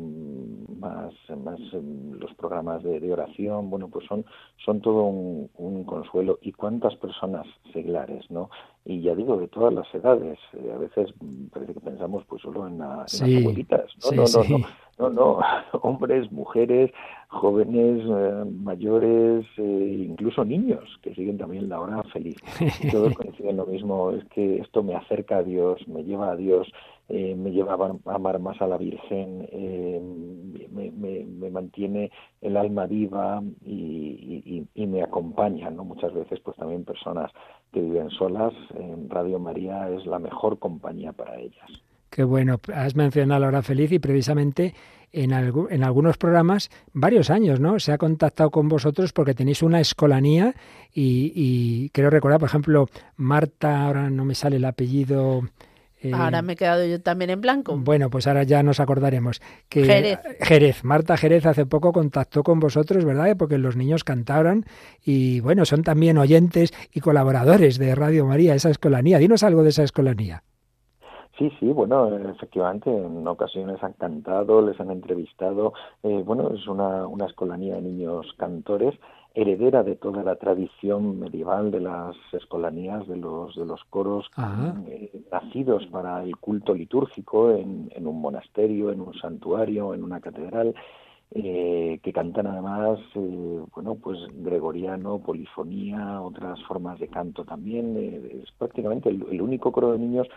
[0.79, 4.25] más, más los programas de, oración, bueno, pues son,
[4.65, 6.39] son todo un, consuelo.
[6.41, 8.49] ¿Y cuántas personas seglares, no?
[8.85, 10.37] Y ya digo, de todas las edades.
[10.53, 11.13] Eh, a veces
[11.51, 13.91] parece que pensamos pues solo en, las abuelitas.
[14.11, 14.67] No, no, no, No,
[14.99, 15.39] no,
[15.81, 16.91] hombres, mujeres,
[17.27, 22.37] jóvenes, eh, mayores, eh, incluso niños, que siguen también la hora feliz.
[22.91, 26.67] Todos coinciden lo mismo, es que esto me acerca a Dios, me lleva a Dios,
[27.09, 29.47] eh, me lleva a amar más a la Virgen,
[30.71, 35.83] me, me, mantiene el alma viva y, y, me acompaña, ¿no?
[35.83, 37.31] Muchas veces, pues también personas
[37.71, 41.83] que viven solas, en Radio María es la mejor compañía para ellas.
[42.13, 44.75] Qué bueno, has mencionado la hora feliz y precisamente
[45.11, 47.79] en, en algunos programas, varios años, ¿no?
[47.79, 50.53] Se ha contactado con vosotros porque tenéis una escolanía
[50.93, 55.41] y, y creo recordar, por ejemplo, Marta, ahora no me sale el apellido.
[56.03, 57.75] Eh, ahora me he quedado yo también en blanco.
[57.79, 59.41] Bueno, pues ahora ya nos acordaremos.
[59.67, 60.19] Que Jerez.
[60.39, 60.83] Jerez.
[60.83, 63.35] Marta Jerez hace poco contactó con vosotros, ¿verdad?
[63.35, 64.67] Porque los niños cantaron
[65.03, 69.17] y bueno, son también oyentes y colaboradores de Radio María, esa escolanía.
[69.17, 70.43] Dinos algo de esa escolanía.
[71.37, 75.73] Sí, sí, bueno, efectivamente, en ocasiones han cantado, les han entrevistado.
[76.03, 78.93] Eh, bueno, es una, una escolanía de niños cantores,
[79.33, 84.29] heredera de toda la tradición medieval de las escolanías, de los, de los coros,
[84.87, 90.21] eh, nacidos para el culto litúrgico en, en, un monasterio, en un santuario, en una
[90.21, 90.75] catedral.
[91.35, 92.99] Eh, que cantan además,
[93.73, 97.97] bueno, pues gregoriano, polifonía, otras formas de canto también.
[97.97, 100.27] es prácticamente el, único coro de niños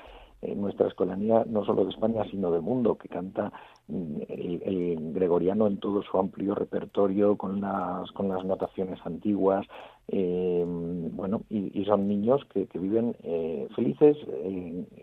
[0.54, 3.52] nuestra escolanía, no solo de España, sino del mundo, que canta
[3.88, 9.66] mm, el, gregoriano en todo su amplio repertorio, con las, con las notaciones antiguas,
[10.08, 14.16] eh, bueno, y, son niños que, que viven eh, felices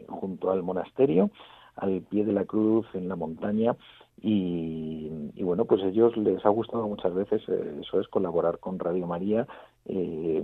[0.08, 1.30] junto al monasterio,
[1.76, 3.76] al pie de la cruz, en la montaña,
[4.22, 5.10] y,
[5.44, 9.06] bueno, pues a ellos les ha gustado muchas veces, eh, eso es, colaborar con Radio
[9.06, 9.48] María,
[9.86, 10.44] eh,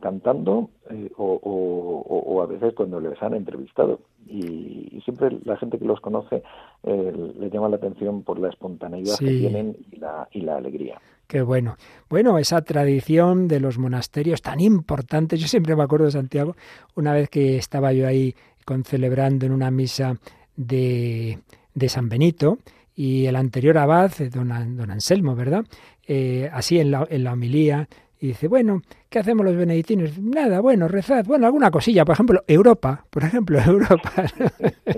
[0.00, 4.00] cantando eh, o, a veces cuando les han entrevistado.
[4.26, 6.42] Y, siempre la gente que los conoce
[6.82, 10.98] les llama la atención por la espontaneidad que tienen y la, y la alegría.
[11.26, 11.76] Qué bueno.
[12.08, 15.40] Bueno, esa tradición de los monasterios tan importantes.
[15.40, 16.56] Yo siempre me acuerdo de Santiago,
[16.96, 20.16] una vez que estaba yo ahí con celebrando en una misa
[20.56, 21.38] de,
[21.74, 22.58] de San Benito,
[22.94, 25.64] y el anterior abad, eh, don, don Anselmo, ¿verdad?
[26.06, 27.88] Eh, así en la, en la homilía,
[28.28, 30.18] dice, bueno, ¿qué hacemos los benedictinos?
[30.18, 34.12] Nada, bueno, rezad, bueno, alguna cosilla, por ejemplo, Europa, por ejemplo, Europa.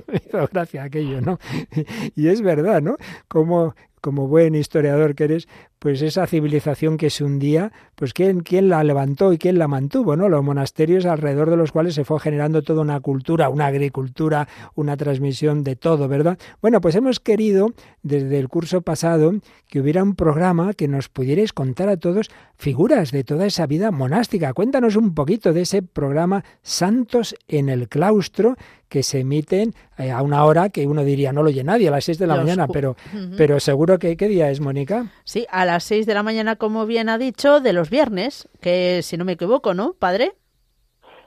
[0.06, 1.38] Me hizo gracia aquello, ¿no?
[2.14, 2.96] y es verdad, ¿no?
[3.28, 3.74] Como
[4.06, 5.48] como buen historiador que eres,
[5.78, 9.68] pues esa civilización que es un día, pues ¿quién, quién la levantó y quién la
[9.68, 10.28] mantuvo, ¿no?
[10.28, 14.96] Los monasterios alrededor de los cuales se fue generando toda una cultura, una agricultura, una
[14.96, 16.38] transmisión de todo, ¿verdad?
[16.62, 17.72] Bueno, pues hemos querido
[18.02, 19.34] desde el curso pasado
[19.68, 23.90] que hubiera un programa que nos pudierais contar a todos figuras de toda esa vida
[23.90, 24.54] monástica.
[24.54, 28.56] Cuéntanos un poquito de ese programa Santos en el Claustro
[28.88, 31.90] que se emiten eh, a una hora que uno diría no lo oye nadie, a
[31.90, 32.96] las seis de la mañana, pero,
[33.36, 35.10] pero seguro que ¿qué día es, Mónica?
[35.24, 39.00] Sí, a las seis de la mañana, como bien ha dicho, de los viernes, que
[39.02, 40.34] si no me equivoco, ¿no, padre?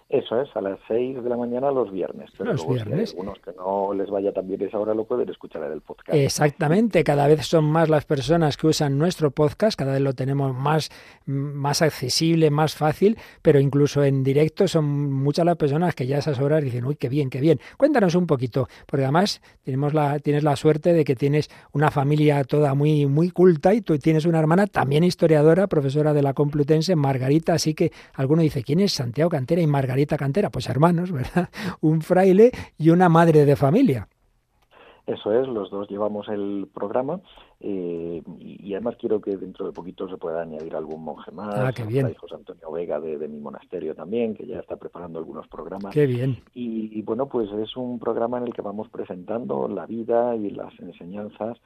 [0.10, 2.32] Eso es, a las 6 de la mañana los viernes.
[2.36, 3.12] Pero los viernes.
[3.12, 5.82] Si algunos que no les vaya tan bien esa hora lo pueden escuchar en el
[5.82, 6.18] podcast.
[6.18, 10.55] Exactamente, cada vez son más las personas que usan nuestro podcast, cada vez lo tenemos
[10.55, 10.89] más,
[11.28, 16.20] más accesible, más fácil, pero incluso en directo son muchas las personas que ya a
[16.20, 17.60] esas horas dicen, uy, qué bien, qué bien.
[17.78, 22.43] Cuéntanos un poquito, porque además tenemos la, tienes la suerte de que tienes una familia
[22.45, 26.95] toda muy, muy culta y tú tienes una hermana también historiadora, profesora de la Complutense,
[26.95, 29.99] Margarita, así que alguno dice, ¿quién es Santiago Cantera y Margarita?
[30.06, 30.50] Cantera?
[30.50, 31.50] Pues hermanos, ¿verdad?
[31.82, 34.08] Un fraile y una madre de familia.
[35.10, 37.20] Eso es, los dos llevamos el programa
[37.60, 41.56] eh, y, además quiero que dentro de poquito se pueda añadir algún monje más.
[41.58, 42.14] Ah, qué bien.
[42.14, 45.95] José Antonio Vega de, mi monasterio también, que ya está preparando algunos programas.
[45.95, 46.38] Qué bien.
[46.54, 50.80] y, bueno, pues es un programa en el que vamos presentando la vida y las
[50.80, 51.58] enseñanzas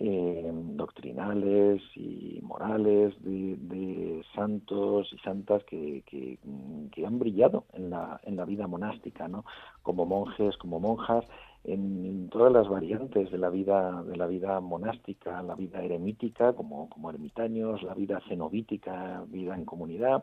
[0.00, 8.36] eh, doctrinales y morales de, santos y santas que, que, han brillado en la, en
[8.36, 9.44] la vida monástica, ¿no?
[9.82, 11.24] como monjes, como monjas,
[11.64, 16.88] en, todas las variantes de la vida de la vida monástica, la vida eremítica, como,
[16.88, 20.22] como ermitaños, la vida cenobítica, vida en comunidad,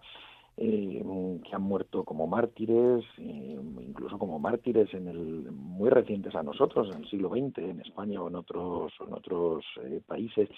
[0.58, 1.04] eh,
[1.44, 6.96] que han muerto como mártires, eh, incluso como mártires en el muy recientes a nosotros,
[6.96, 10.50] en el siglo XX, en España o en otros, en otros eh, países,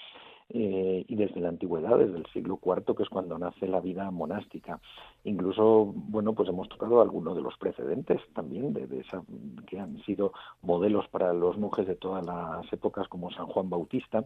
[0.50, 4.80] y desde la antigüedad, desde el siglo IV, que es cuando nace la vida monástica.
[5.26, 9.22] Incluso, bueno, pues hemos tocado algunos de los precedentes también, de, de esa,
[9.68, 10.32] que han sido
[10.62, 14.26] modelos para los monjes de todas las épocas, como San Juan Bautista,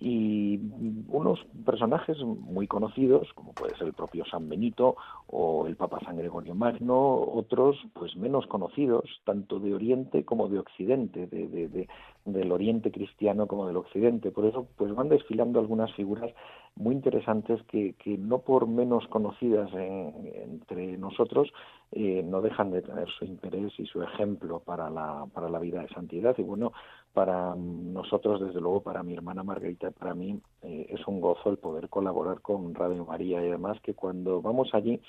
[0.00, 0.60] y
[1.08, 4.96] unos personajes muy conocidos, como puede ser el propio San Benito
[5.26, 10.60] o el Papa San Gregorio Magno, otros pues menos conocidos, tanto de Oriente como de
[10.60, 11.88] Occidente, de,
[12.24, 14.30] del Oriente cristiano como del Occidente.
[14.30, 16.30] Por eso pues van desfilando algunas figuras
[16.78, 21.52] muy interesantes que, que no por menos conocidas entre nosotros
[21.90, 25.82] eh, no dejan de tener su interés y su ejemplo para la, para la vida
[25.82, 26.36] de santidad.
[26.38, 26.72] Y bueno,
[27.12, 31.58] para nosotros, desde luego, para mi hermana Margarita, para mí eh, es un gozo el
[31.58, 35.00] poder colaborar con Radio María y además que cuando vamos allí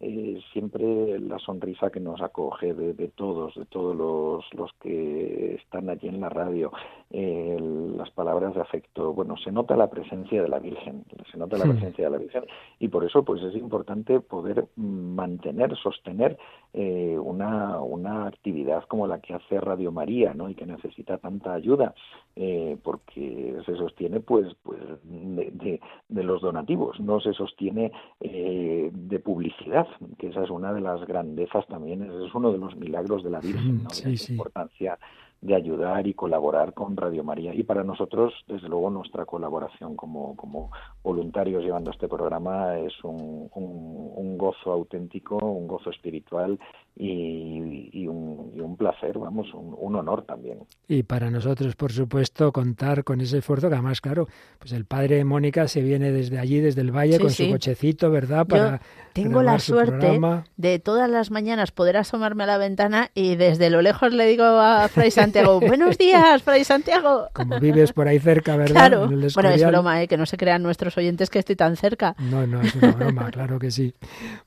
[0.00, 5.90] eh, siempre la sonrisa que nos acoge de, todos, de todos los, los, que están
[5.90, 6.70] allí en la radio,
[7.10, 7.56] eh,
[7.96, 11.64] las palabras de afecto, bueno, se nota la presencia de la Virgen, se nota la
[11.64, 12.44] presencia de la Virgen
[12.78, 16.38] y por eso pues es importante poder mantener, sostener
[16.74, 20.48] eh, una, una actividad como la que hace Radio María, ¿no?
[20.48, 21.94] Y que necesita tanta ayuda,
[22.84, 27.90] porque se sostiene pues, pues de, de, los donativos, no se sostiene
[28.20, 29.87] de publicidad
[30.18, 33.40] que esa es una de las grandezas también, es uno de los milagros de la
[33.40, 33.90] Virgen, ¿no?
[34.04, 34.98] la importancia
[35.40, 37.54] de ayudar y colaborar con Radio María.
[37.54, 40.70] Y para nosotros, desde luego, nuestra colaboración como, como
[41.02, 46.58] voluntarios llevando este programa es un, un, gozo auténtico, un gozo espiritual
[47.00, 50.58] y, y, un, y un, placer, vamos, un, honor también.
[50.88, 54.26] Y para nosotros, por supuesto, contar con ese esfuerzo que además, claro,
[54.58, 58.46] pues el padre Mónica se viene desde allí, desde el valle, con su cochecito, ¿verdad?
[58.46, 58.80] Para
[59.22, 60.20] tengo la suerte
[60.56, 64.44] de todas las mañanas poder asomarme a la ventana y desde lo lejos le digo
[64.44, 67.28] a Fray Santiago, buenos días, Fray Santiago.
[67.32, 68.74] Como vives por ahí cerca, ¿verdad?
[68.74, 69.06] Claro.
[69.06, 70.08] Bueno, es broma, ¿eh?
[70.08, 72.14] que no se crean nuestros oyentes que estoy tan cerca.
[72.18, 73.94] No, no, es una broma, claro que sí.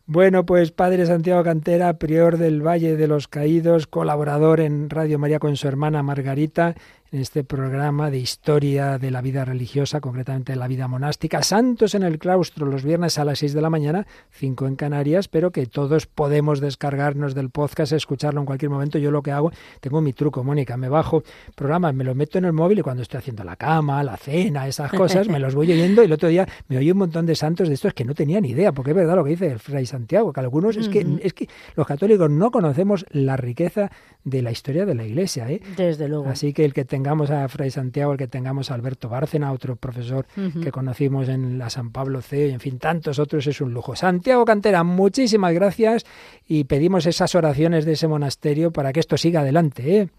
[0.05, 5.39] Bueno, pues Padre Santiago Cantera, prior del Valle de los Caídos, colaborador en Radio María
[5.39, 6.75] con su hermana Margarita,
[7.11, 11.43] en este programa de historia de la vida religiosa, concretamente de la vida monástica.
[11.43, 15.27] Santos en el claustro los viernes a las 6 de la mañana, 5 en Canarias,
[15.27, 18.97] pero que todos podemos descargarnos del podcast, escucharlo en cualquier momento.
[18.97, 19.51] Yo lo que hago,
[19.81, 23.03] tengo mi truco, Mónica, me bajo programas, me lo meto en el móvil y cuando
[23.03, 26.29] estoy haciendo la cama, la cena, esas cosas, me los voy oyendo y el otro
[26.29, 28.91] día me oí un montón de santos de estos que no tenía ni idea, porque
[28.91, 31.85] es verdad lo que dice el Fray Santiago, que algunos es que es que los
[31.85, 33.91] católicos no conocemos la riqueza
[34.23, 35.61] de la historia de la Iglesia, ¿eh?
[35.75, 36.29] Desde luego.
[36.29, 39.75] Así que el que tengamos a Fray Santiago, el que tengamos a Alberto Bárcena, otro
[39.75, 40.25] profesor
[40.61, 43.95] que conocimos en la San Pablo C, y en fin, tantos otros, es un lujo.
[43.95, 46.05] Santiago Cantera, muchísimas gracias
[46.47, 50.09] y pedimos esas oraciones de ese monasterio para que esto siga adelante, ¿eh?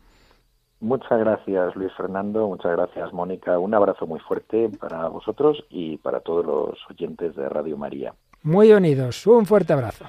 [0.81, 3.57] Muchas gracias Luis Fernando, muchas gracias Mónica.
[3.57, 8.15] Un abrazo muy fuerte para vosotros y para todos los oyentes de Radio María.
[8.43, 10.07] Muy unidos, un fuerte abrazo.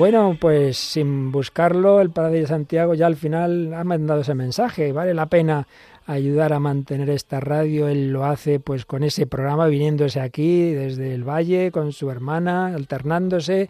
[0.00, 4.92] Bueno, pues sin buscarlo, el Padre de Santiago ya al final ha mandado ese mensaje.
[4.92, 5.68] Vale la pena
[6.06, 7.86] ayudar a mantener esta radio.
[7.86, 12.68] Él lo hace pues con ese programa, viniéndose aquí desde el valle con su hermana,
[12.74, 13.68] alternándose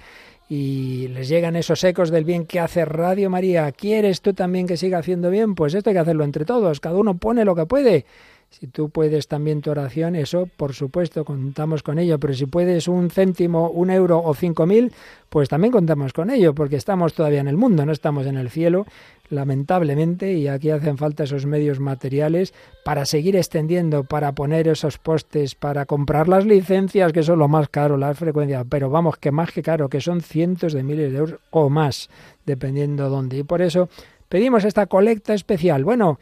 [0.48, 3.72] y les llegan esos ecos del bien que hace Radio María.
[3.72, 5.56] ¿Quieres tú también que siga haciendo bien?
[5.56, 6.78] Pues esto hay que hacerlo entre todos.
[6.78, 8.04] Cada uno pone lo que puede.
[8.50, 12.88] Si tú puedes también tu oración, eso por supuesto contamos con ello, pero si puedes
[12.88, 14.92] un céntimo, un euro o cinco mil,
[15.28, 18.50] pues también contamos con ello, porque estamos todavía en el mundo, no estamos en el
[18.50, 18.86] cielo,
[19.28, 22.52] lamentablemente, y aquí hacen falta esos medios materiales
[22.84, 27.68] para seguir extendiendo, para poner esos postes, para comprar las licencias, que son lo más
[27.68, 31.18] caro, las frecuencias, pero vamos, que más que caro, que son cientos de miles de
[31.18, 32.10] euros o más,
[32.46, 33.38] dependiendo dónde.
[33.38, 33.88] Y por eso
[34.28, 35.84] pedimos esta colecta especial.
[35.84, 36.18] Bueno,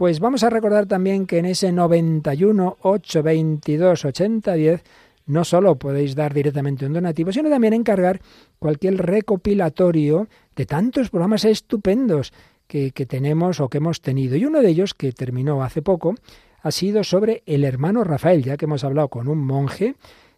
[0.00, 4.82] pues vamos a recordar también que en ese 91 822 8010
[5.26, 8.22] no solo podéis dar directamente un donativo, sino también encargar
[8.58, 10.26] cualquier recopilatorio
[10.56, 12.32] de tantos programas estupendos
[12.66, 14.36] que, que, tenemos o que hemos tenido.
[14.36, 16.14] Y uno de ellos, que terminó hace poco,
[16.62, 19.96] ha sido sobre el hermano Rafael, ya que hemos hablado con un monje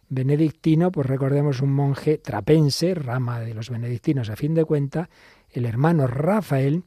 [0.09, 5.09] benedictino, pues recordemos un monje trapense, rama de los benedictinos a fin de cuenta,
[5.51, 6.83] el hermano Rafael,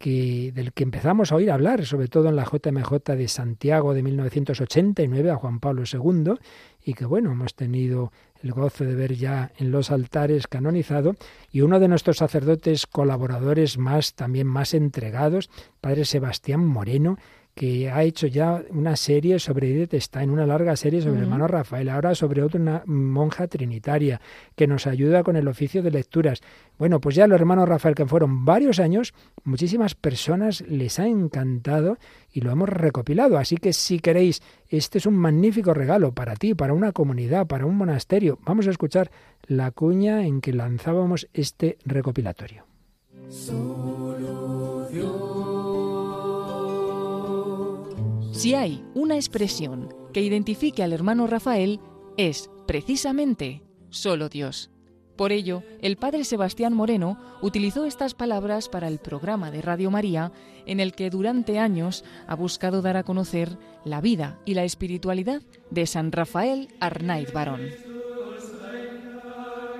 [0.00, 4.02] que, del que empezamos a oír hablar, sobre todo en la JMJ de Santiago de
[4.02, 6.36] 1989 a Juan Pablo II,
[6.82, 8.10] y que bueno, hemos tenido
[8.42, 11.16] el gozo de ver ya en los altares canonizado,
[11.52, 15.50] y uno de nuestros sacerdotes colaboradores más, también más entregados,
[15.82, 17.18] Padre Sebastián Moreno,
[17.60, 21.46] que ha hecho ya una serie sobre Edith Stein, una larga serie sobre el hermano
[21.46, 24.18] Rafael, ahora sobre otra monja trinitaria,
[24.56, 26.40] que nos ayuda con el oficio de lecturas.
[26.78, 29.12] Bueno, pues ya los hermanos Rafael, que fueron varios años,
[29.44, 31.98] muchísimas personas les ha encantado
[32.32, 33.36] y lo hemos recopilado.
[33.36, 34.40] Así que si queréis,
[34.70, 38.38] este es un magnífico regalo para ti, para una comunidad, para un monasterio.
[38.46, 39.10] Vamos a escuchar
[39.46, 42.64] la cuña en que lanzábamos este recopilatorio.
[48.32, 51.80] Si hay una expresión que identifique al hermano Rafael,
[52.16, 54.70] es precisamente solo Dios.
[55.16, 60.32] Por ello, el padre Sebastián Moreno utilizó estas palabras para el programa de Radio María,
[60.64, 65.42] en el que durante años ha buscado dar a conocer la vida y la espiritualidad
[65.70, 67.89] de San Rafael Arnaiz Barón.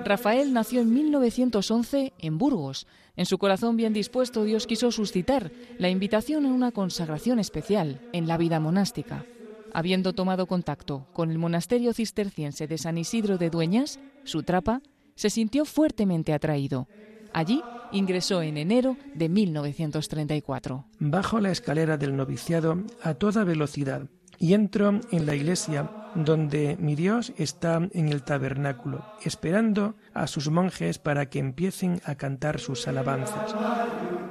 [0.03, 2.87] Rafael nació en 1911 en Burgos.
[3.15, 8.27] En su corazón bien dispuesto Dios quiso suscitar la invitación a una consagración especial en
[8.27, 9.25] la vida monástica.
[9.73, 14.81] Habiendo tomado contacto con el monasterio cisterciense de San Isidro de Dueñas, su trapa,
[15.15, 16.87] se sintió fuertemente atraído.
[17.31, 20.85] Allí ingresó en enero de 1934.
[20.99, 26.95] Bajo la escalera del noviciado a toda velocidad y entro en la iglesia donde mi
[26.95, 32.87] Dios está en el tabernáculo, esperando a sus monjes para que empiecen a cantar sus
[32.87, 33.55] alabanzas.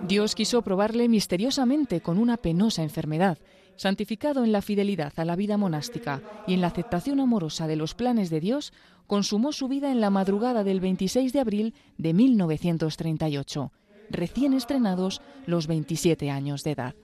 [0.07, 3.39] Dios quiso probarle misteriosamente con una penosa enfermedad.
[3.77, 7.95] Santificado en la fidelidad a la vida monástica y en la aceptación amorosa de los
[7.95, 8.73] planes de Dios,
[9.07, 13.73] consumó su vida en la madrugada del 26 de abril de 1938,
[14.11, 16.95] recién estrenados los 27 años de edad.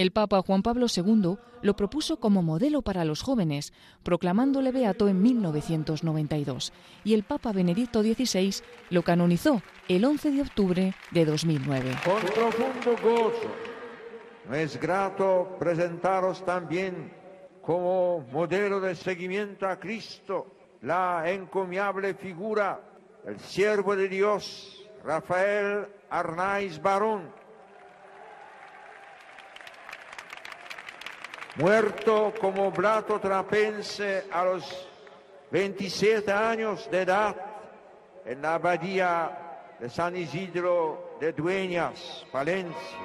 [0.00, 5.20] El Papa Juan Pablo II lo propuso como modelo para los jóvenes, proclamándole beato en
[5.20, 6.72] 1992,
[7.04, 11.98] y el Papa Benedicto XVI lo canonizó el 11 de octubre de 2009.
[12.02, 17.12] Con profundo gozo, es grato presentaros también
[17.60, 20.46] como modelo de seguimiento a Cristo
[20.80, 22.80] la encomiable figura
[23.22, 27.39] del siervo de Dios, Rafael Arnaiz Barón
[31.56, 34.64] muerto como blato trapense a los
[35.50, 37.36] 27 años de edad
[38.24, 42.98] en la abadía de San Isidro de Dueñas, Valencia.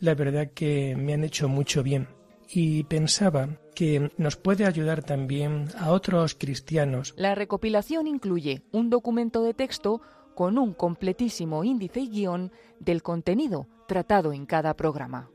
[0.00, 2.08] la verdad que me han hecho mucho bien
[2.48, 7.14] y pensaba que nos puede ayudar también a otros cristianos.
[7.16, 10.00] La recopilación incluye un documento de texto
[10.34, 15.30] con un completísimo índice y guion del contenido tratado en cada programa.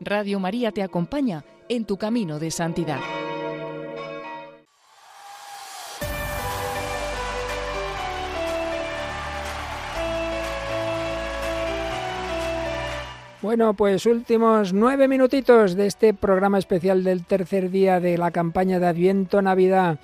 [0.00, 3.00] Radio María te acompaña en tu camino de santidad.
[13.42, 18.78] Bueno, pues últimos nueve minutitos de este programa especial del tercer día de la campaña
[18.78, 19.98] de Adviento Navidad,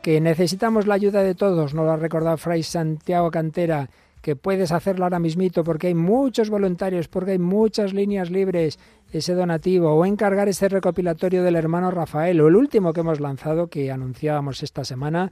[0.00, 3.90] que necesitamos la ayuda de todos, nos lo ha recordado Fray Santiago Cantera,
[4.22, 8.78] que puedes hacerlo ahora mismito porque hay muchos voluntarios, porque hay muchas líneas libres,
[9.12, 13.66] ese donativo, o encargar ese recopilatorio del hermano Rafael, o el último que hemos lanzado,
[13.66, 15.30] que anunciábamos esta semana,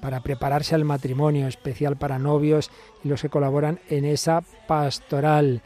[0.00, 2.70] para prepararse al matrimonio, especial para novios
[3.04, 5.60] y los que colaboran en esa pastoral.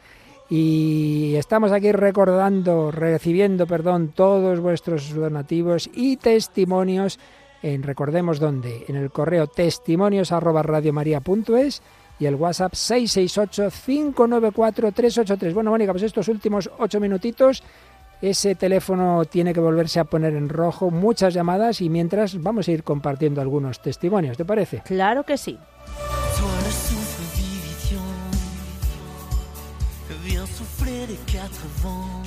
[0.51, 7.17] Y estamos aquí recordando, recibiendo, perdón, todos vuestros donativos y testimonios
[7.63, 11.81] en recordemos dónde, en el correo testimonios arroba radiomaria.es
[12.19, 15.53] y el WhatsApp 668-594-383.
[15.53, 17.63] Bueno, Mónica, pues estos últimos ocho minutitos,
[18.21, 22.71] ese teléfono tiene que volverse a poner en rojo, muchas llamadas y mientras vamos a
[22.71, 24.81] ir compartiendo algunos testimonios, ¿te parece?
[24.85, 25.57] Claro que sí.
[31.51, 32.23] Quatre vents.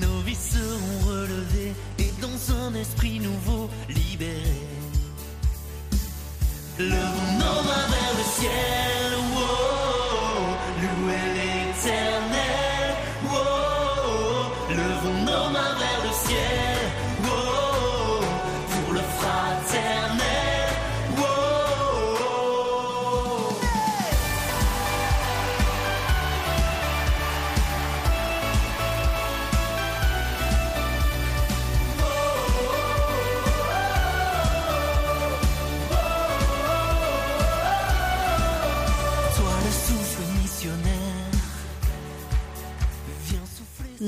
[0.00, 4.66] Nos vies seront relevées et dans un esprit nouveau libéré.
[6.78, 8.99] Levons nos mains vers le ciel,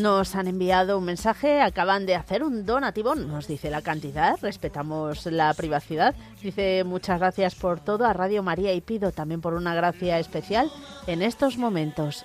[0.02, 5.26] Nos han enviado un mensaje, acaban de hacer un donativo, nos dice la cantidad, respetamos
[5.26, 6.16] la privacidad.
[6.42, 10.72] Dice muchas gracias por todo a Radio María y pido también por una gracia especial
[11.06, 12.24] en estos momentos.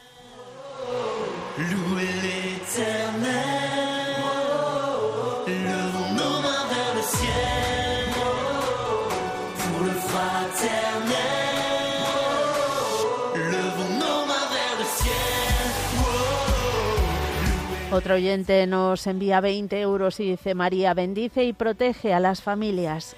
[17.90, 23.16] Otro oyente nos envía 20 euros y dice María bendice y protege a las familias.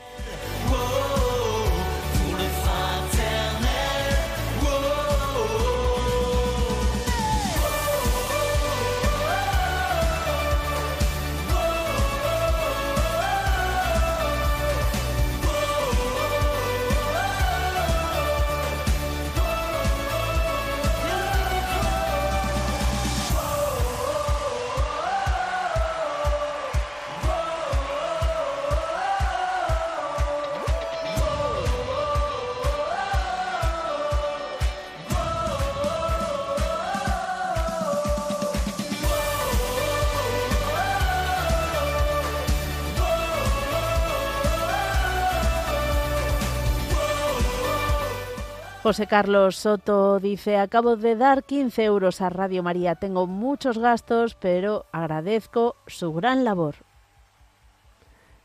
[48.90, 54.34] José Carlos Soto dice, acabo de dar 15 euros a Radio María, tengo muchos gastos,
[54.34, 56.74] pero agradezco su gran labor.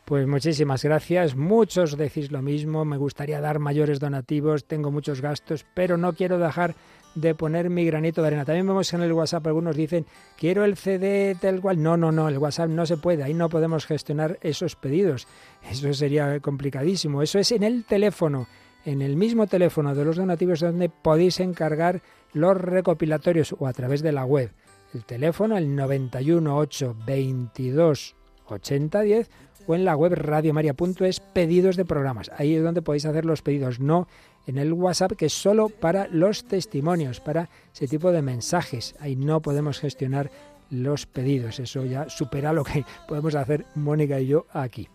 [0.05, 1.35] Pues muchísimas gracias.
[1.35, 2.85] Muchos decís lo mismo.
[2.85, 4.67] Me gustaría dar mayores donativos.
[4.67, 6.75] Tengo muchos gastos, pero no quiero dejar
[7.15, 8.45] de poner mi granito de arena.
[8.45, 10.05] También vemos en el WhatsApp algunos dicen
[10.37, 11.83] quiero el CD tal cual.
[11.83, 12.29] No, no, no.
[12.29, 13.23] El WhatsApp no se puede.
[13.23, 15.27] Ahí no podemos gestionar esos pedidos.
[15.71, 17.23] Eso sería complicadísimo.
[17.23, 18.47] Eso es en el teléfono
[18.85, 24.03] en el mismo teléfono de los donativos donde podéis encargar los recopilatorios o a través
[24.03, 24.51] de la web.
[24.93, 28.15] El teléfono, el 91 8 22
[28.47, 29.31] 80 10
[29.67, 32.31] o en la web radiomaria.es pedidos de programas.
[32.37, 34.07] Ahí es donde podéis hacer los pedidos, no
[34.47, 38.95] en el WhatsApp que es solo para los testimonios, para ese tipo de mensajes.
[39.01, 40.31] Ahí no podemos gestionar
[40.71, 41.61] los pedidos.
[41.61, 44.89] Eso ya supera lo que podemos hacer Mónica y yo aquí.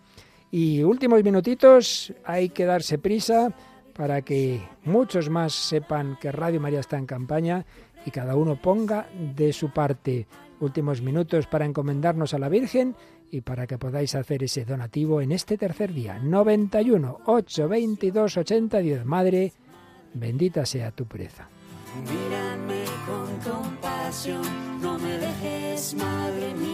[0.52, 3.54] Y últimos minutitos, hay que darse prisa
[4.00, 7.66] para que muchos más sepan que Radio María está en campaña
[8.06, 10.26] y cada uno ponga de su parte
[10.58, 12.96] últimos minutos para encomendarnos a la Virgen
[13.30, 16.18] y para que podáis hacer ese donativo en este tercer día.
[16.18, 19.04] 91 822 8010.
[19.04, 19.52] Madre,
[20.14, 21.46] bendita sea tu pureza.
[22.02, 26.69] Mírame con compasión, no me dejes, madre mía.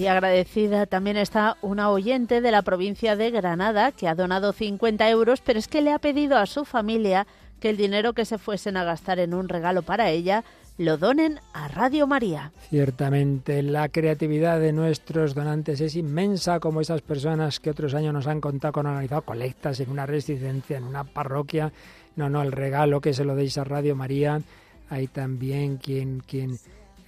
[0.00, 5.10] Y agradecida también está una oyente de la provincia de Granada que ha donado 50
[5.10, 7.26] euros, pero es que le ha pedido a su familia
[7.60, 10.42] que el dinero que se fuesen a gastar en un regalo para ella
[10.78, 12.50] lo donen a Radio María.
[12.70, 18.26] Ciertamente, la creatividad de nuestros donantes es inmensa, como esas personas que otros años nos
[18.26, 21.74] han contado con organizado colectas en una residencia, en una parroquia.
[22.16, 24.40] No, no, el regalo que se lo deis a Radio María.
[24.88, 26.58] Hay también quien, quien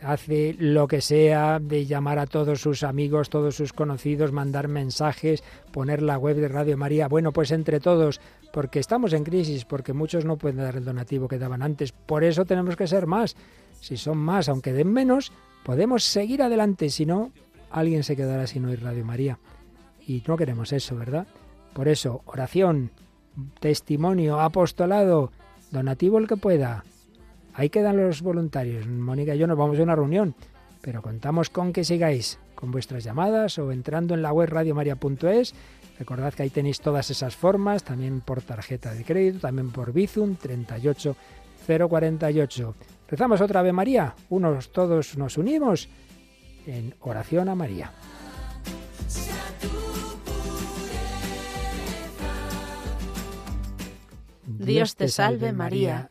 [0.04, 5.42] hace lo que sea de llamar a todos sus amigos, todos sus conocidos, mandar mensajes,
[5.70, 7.08] poner la web de Radio María.
[7.08, 8.20] Bueno, pues entre todos,
[8.52, 11.92] porque estamos en crisis, porque muchos no pueden dar el donativo que daban antes.
[11.92, 13.36] Por eso tenemos que ser más.
[13.80, 15.32] Si son más, aunque den menos,
[15.64, 16.90] podemos seguir adelante.
[16.90, 17.32] Si no,
[17.70, 19.38] alguien se quedará sin oír Radio María.
[20.06, 21.26] Y no queremos eso, ¿verdad?
[21.72, 22.90] Por eso, oración,
[23.60, 25.32] testimonio, apostolado,
[25.70, 26.84] donativo el que pueda
[27.54, 28.86] Ahí quedan los voluntarios.
[28.86, 30.34] Mónica y yo nos vamos a una reunión,
[30.80, 35.54] pero contamos con que sigáis con vuestras llamadas o entrando en la web radiomaria.es.
[35.98, 40.36] Recordad que ahí tenéis todas esas formas, también por tarjeta de crédito, también por Bizum
[40.36, 42.74] 38048.
[43.08, 45.88] Rezamos otra vez María, unos todos nos unimos
[46.66, 47.92] en oración a María.
[54.46, 56.10] Dios te salve María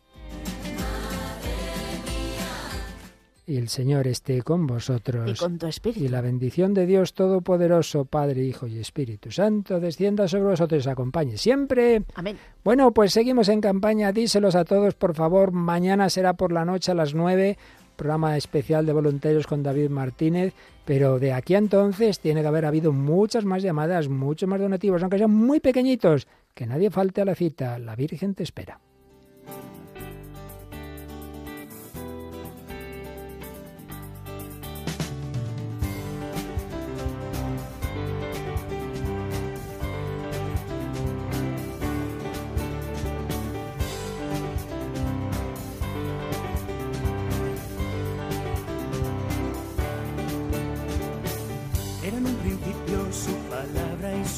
[3.45, 5.29] Y el Señor esté con vosotros.
[5.29, 6.05] Y con tu espíritu.
[6.05, 10.87] Y la bendición de Dios Todopoderoso, Padre, Hijo y Espíritu Santo, descienda sobre vosotros y
[10.87, 12.03] os acompañe siempre.
[12.15, 12.37] Amén.
[12.63, 14.11] Bueno, pues seguimos en campaña.
[14.11, 15.51] Díselos a todos, por favor.
[15.51, 17.57] Mañana será por la noche a las nueve,
[17.95, 20.53] programa especial de voluntarios con David Martínez.
[20.85, 25.01] Pero de aquí a entonces tiene que haber habido muchas más llamadas, muchos más donativos,
[25.01, 26.27] aunque sean muy pequeñitos.
[26.53, 27.79] Que nadie falte a la cita.
[27.79, 28.79] La Virgen te espera.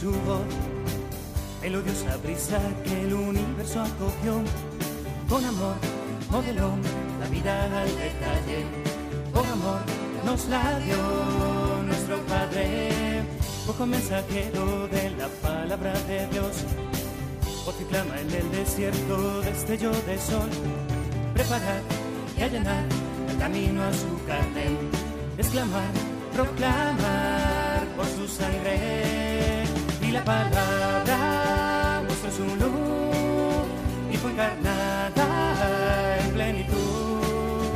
[0.04, 0.44] Su voz,
[1.62, 4.34] melodiosa brisa que el universo acogió.
[5.30, 5.76] Con amor
[6.30, 6.72] modeló
[7.22, 8.60] la vida al detalle,
[9.34, 9.80] con amor
[10.26, 10.98] nos la dio
[11.86, 13.24] nuestro Padre,
[13.66, 16.54] poco mensajero de la palabra de Dios.
[17.66, 20.50] Voz que clama en el desierto, destello de sol,
[21.34, 21.82] preparar
[22.38, 22.84] y allanar
[23.30, 24.66] el camino a su carne,
[25.38, 25.94] exclamar,
[26.34, 29.23] proclamar por su sangre
[30.14, 33.66] la palabra mostró su luz
[34.12, 35.26] y fue encarnada
[36.20, 37.74] en plenitud.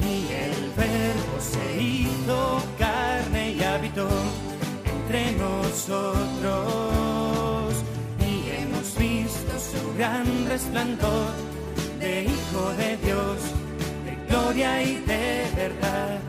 [0.00, 4.08] Y el verbo se hizo carne y habitó
[4.84, 6.54] entre nosotros.
[8.20, 11.30] Y hemos visto su gran resplandor
[12.00, 13.38] de Hijo de Dios,
[14.04, 16.27] de gloria y de verdad